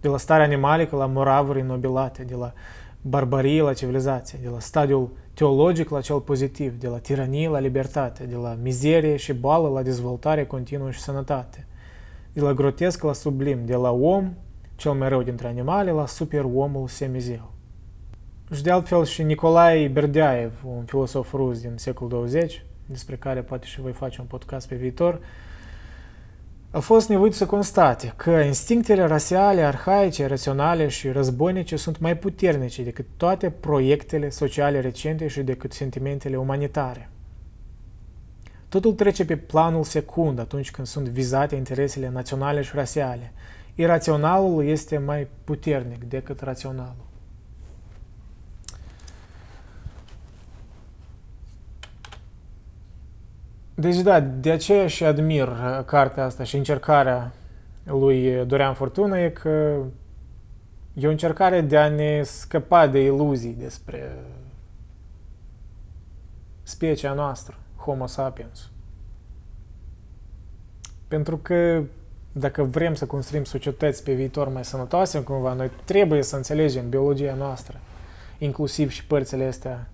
de 0.02 0.08
la 0.08 0.18
starea 0.18 0.46
animalică 0.46 0.96
la 0.96 1.06
moravuri 1.06 1.62
nobilate, 1.62 2.24
de 2.24 2.36
la 2.36 2.54
barbarie 3.02 3.62
la 3.62 3.74
civilizație, 3.74 4.40
de 4.42 4.50
la 4.50 4.60
stadiul 4.60 5.10
teologic 5.38 5.90
la 5.90 6.02
cel 6.02 6.20
pozitiv, 6.20 6.80
de 6.80 6.88
la 6.88 6.98
tiranie 6.98 7.50
la 7.50 7.60
libertate, 7.60 8.24
de 8.24 8.36
la 8.36 8.58
mizerie 8.62 9.16
și 9.16 9.34
boală 9.34 9.70
la 9.70 9.82
dezvoltare 9.82 10.46
continuă 10.46 10.92
și 10.92 11.00
sănătate, 11.00 11.68
de 12.34 12.42
la 12.42 12.54
grotesc 12.54 13.04
la 13.04 13.14
sublim, 13.14 13.66
de 13.66 13.76
la 13.76 13.92
om, 13.92 14.34
cel 14.76 14.92
mai 14.92 15.10
rău 15.10 15.22
dintre 15.22 15.48
animale, 15.48 15.92
la 15.92 16.06
superomul 16.06 16.88
semizeu. 16.88 17.52
Și 18.54 18.64
de 18.64 18.72
altfel 18.72 19.06
și 19.06 19.24
Nicolae 19.24 19.88
Berdeaev, 19.88 20.54
un 20.66 20.84
filosof 20.86 21.34
rus 21.34 21.62
din 21.62 21.74
secolul 21.76 22.10
20, 22.10 22.66
despre 22.86 23.16
care 23.16 23.42
poate 23.42 23.66
și 23.66 23.82
voi 23.82 23.92
face 23.92 24.22
un 24.22 24.28
podcast 24.28 24.68
pe 24.68 24.76
viitor, 24.76 25.20
a 26.78 26.80
fost 26.80 27.10
nevoit 27.10 27.34
să 27.34 27.46
constate 27.46 28.14
că 28.16 28.30
instinctele 28.30 29.06
rasiale, 29.06 29.62
arhaice, 29.62 30.26
raționale 30.26 30.88
și 30.88 31.10
războinice 31.10 31.76
sunt 31.76 32.00
mai 32.00 32.18
puternice 32.18 32.84
decât 32.84 33.06
toate 33.18 33.50
proiectele 33.50 34.30
sociale 34.30 34.80
recente 34.80 35.28
și 35.28 35.42
decât 35.42 35.74
sentimentele 35.74 36.38
umanitare. 36.38 37.10
Totul 38.70 38.94
trece 38.94 39.26
pe 39.26 39.36
planul 39.36 39.84
secund 39.84 40.40
atunci 40.40 40.72
când 40.72 40.88
sunt 40.88 41.08
vizate 41.08 41.56
interesele 41.56 42.10
naționale 42.10 42.62
și 42.62 42.72
rasiale. 42.76 43.34
Iraționalul 43.76 44.66
este 44.66 44.98
mai 44.98 45.28
puternic 45.44 46.04
decât 46.04 46.42
raționalul. 46.42 47.07
Deci 53.80 53.98
da, 53.98 54.20
de 54.20 54.52
aceea 54.52 54.88
și 54.88 55.04
admir 55.04 55.48
uh, 55.48 55.84
cartea 55.86 56.24
asta 56.24 56.44
și 56.44 56.58
încercarea 56.58 57.34
lui 57.84 58.46
Dorian 58.46 58.74
Fortuna 58.74 59.18
e 59.18 59.30
că 59.30 59.78
e 60.94 61.08
o 61.08 61.10
încercare 61.10 61.62
de 61.62 61.78
a 61.78 61.90
ne 61.90 62.22
scăpa 62.24 62.88
de 62.88 63.00
iluzii 63.04 63.56
despre 63.60 64.16
specia 66.64 67.14
noastră, 67.14 67.58
Homo 67.76 68.06
sapiens. 68.06 68.72
Pentru 71.08 71.38
că 71.38 71.84
dacă 72.32 72.64
vrem 72.64 72.94
să 72.94 73.06
construim 73.06 73.44
societăți 73.44 74.04
pe 74.04 74.14
viitor 74.14 74.50
mai 74.50 74.66
sănătoase, 74.66 75.24
cumva, 75.24 75.54
noi 75.54 75.72
trebuie 75.84 76.24
să 76.24 76.36
înțelegem 76.36 76.90
biologia 76.90 77.34
noastră, 77.34 77.80
inclusiv 78.38 78.90
și 78.90 79.06
părțile 79.06 79.46
astea 79.46 79.90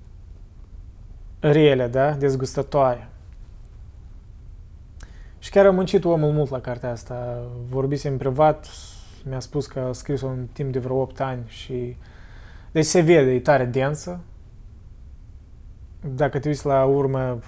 rele, 1.39 1.87
da, 1.87 2.11
dezgustătoare. 2.11 3.07
Și 5.43 5.49
chiar 5.49 5.65
am 5.65 5.75
muncit 5.75 6.05
omul 6.05 6.31
mult 6.31 6.49
la 6.49 6.59
cartea 6.59 6.91
asta. 6.91 7.47
Vorbisem 7.69 8.17
privat, 8.17 8.67
mi-a 9.25 9.39
spus 9.39 9.65
că 9.65 9.79
a 9.79 9.91
scris-o 9.91 10.27
în 10.27 10.47
timp 10.53 10.71
de 10.71 10.79
vreo 10.79 11.01
8 11.01 11.19
ani 11.19 11.43
și... 11.47 11.97
Deci 12.71 12.85
se 12.85 13.01
vede, 13.01 13.31
e 13.31 13.39
tare 13.39 13.65
densă. 13.65 14.19
Dacă 16.15 16.39
te 16.39 16.47
uiți 16.47 16.65
la 16.65 16.85
urmă 16.85 17.39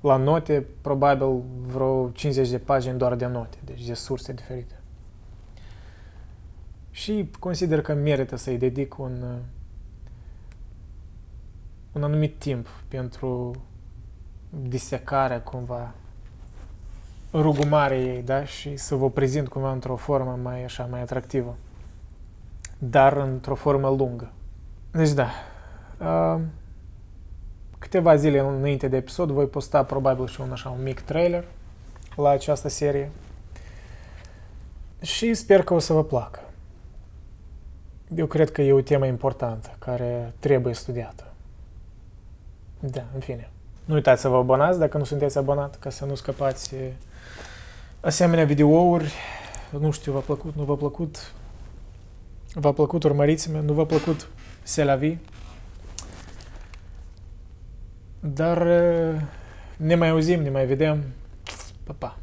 la 0.00 0.16
note, 0.16 0.66
probabil 0.80 1.42
vreo 1.60 2.10
50 2.10 2.50
de 2.50 2.58
pagini 2.58 2.98
doar 2.98 3.14
de 3.14 3.26
note, 3.26 3.56
deci 3.64 3.86
de 3.86 3.94
surse 3.94 4.32
diferite. 4.32 4.80
Și 6.90 7.30
consider 7.38 7.80
că 7.80 7.94
merită 7.94 8.36
să-i 8.36 8.58
dedic 8.58 8.98
un, 8.98 9.38
un 11.92 12.02
anumit 12.02 12.38
timp 12.38 12.68
pentru 12.88 13.62
disecarea 14.50 15.42
cumva 15.42 15.94
rugumare 17.40 17.98
ei, 17.98 18.22
da? 18.22 18.44
Și 18.44 18.76
să 18.76 18.94
vă 18.94 19.10
prezint 19.10 19.48
cumva 19.48 19.72
într-o 19.72 19.96
formă 19.96 20.38
mai 20.42 20.64
așa, 20.64 20.86
mai 20.90 21.00
atractivă. 21.00 21.56
Dar 22.78 23.16
într-o 23.16 23.54
formă 23.54 23.88
lungă. 23.88 24.32
Deci 24.90 25.10
da. 25.10 25.28
Uh, 25.98 26.40
câteva 27.78 28.16
zile 28.16 28.38
înainte 28.38 28.88
de 28.88 28.96
episod 28.96 29.30
voi 29.30 29.46
posta 29.46 29.84
probabil 29.84 30.26
și 30.26 30.40
un 30.40 30.52
așa 30.52 30.68
un 30.68 30.82
mic 30.82 31.00
trailer 31.00 31.44
la 32.16 32.28
această 32.28 32.68
serie. 32.68 33.10
Și 35.00 35.34
sper 35.34 35.62
că 35.62 35.74
o 35.74 35.78
să 35.78 35.92
vă 35.92 36.04
placă. 36.04 36.40
Eu 38.14 38.26
cred 38.26 38.50
că 38.50 38.62
e 38.62 38.72
o 38.72 38.80
temă 38.80 39.06
importantă 39.06 39.70
care 39.78 40.32
trebuie 40.38 40.74
studiată. 40.74 41.24
Da, 42.80 43.04
în 43.14 43.20
fine. 43.20 43.48
Nu 43.84 43.94
uitați 43.94 44.20
să 44.20 44.28
vă 44.28 44.36
abonați 44.36 44.78
dacă 44.78 44.98
nu 44.98 45.04
sunteți 45.04 45.38
abonat, 45.38 45.78
ca 45.78 45.90
să 45.90 46.04
nu 46.04 46.14
scăpați 46.14 46.74
asemenea 48.04 48.44
videouri. 48.44 49.12
Nu 49.70 49.90
știu, 49.90 50.12
v-a 50.12 50.18
plăcut, 50.18 50.54
nu 50.54 50.62
v-a 50.62 50.74
plăcut. 50.74 51.32
V-a 52.54 52.72
plăcut, 52.72 53.02
urmăriți-mă, 53.02 53.58
nu 53.58 53.72
v-a 53.72 53.84
plăcut, 53.84 54.28
se 54.62 54.84
la 54.84 54.94
vi. 54.94 55.18
Dar 58.20 58.66
ne 59.76 59.94
mai 59.94 60.08
auzim, 60.08 60.42
ne 60.42 60.50
mai 60.50 60.66
vedem. 60.66 61.04
Pa, 61.84 61.94
pa! 61.98 62.18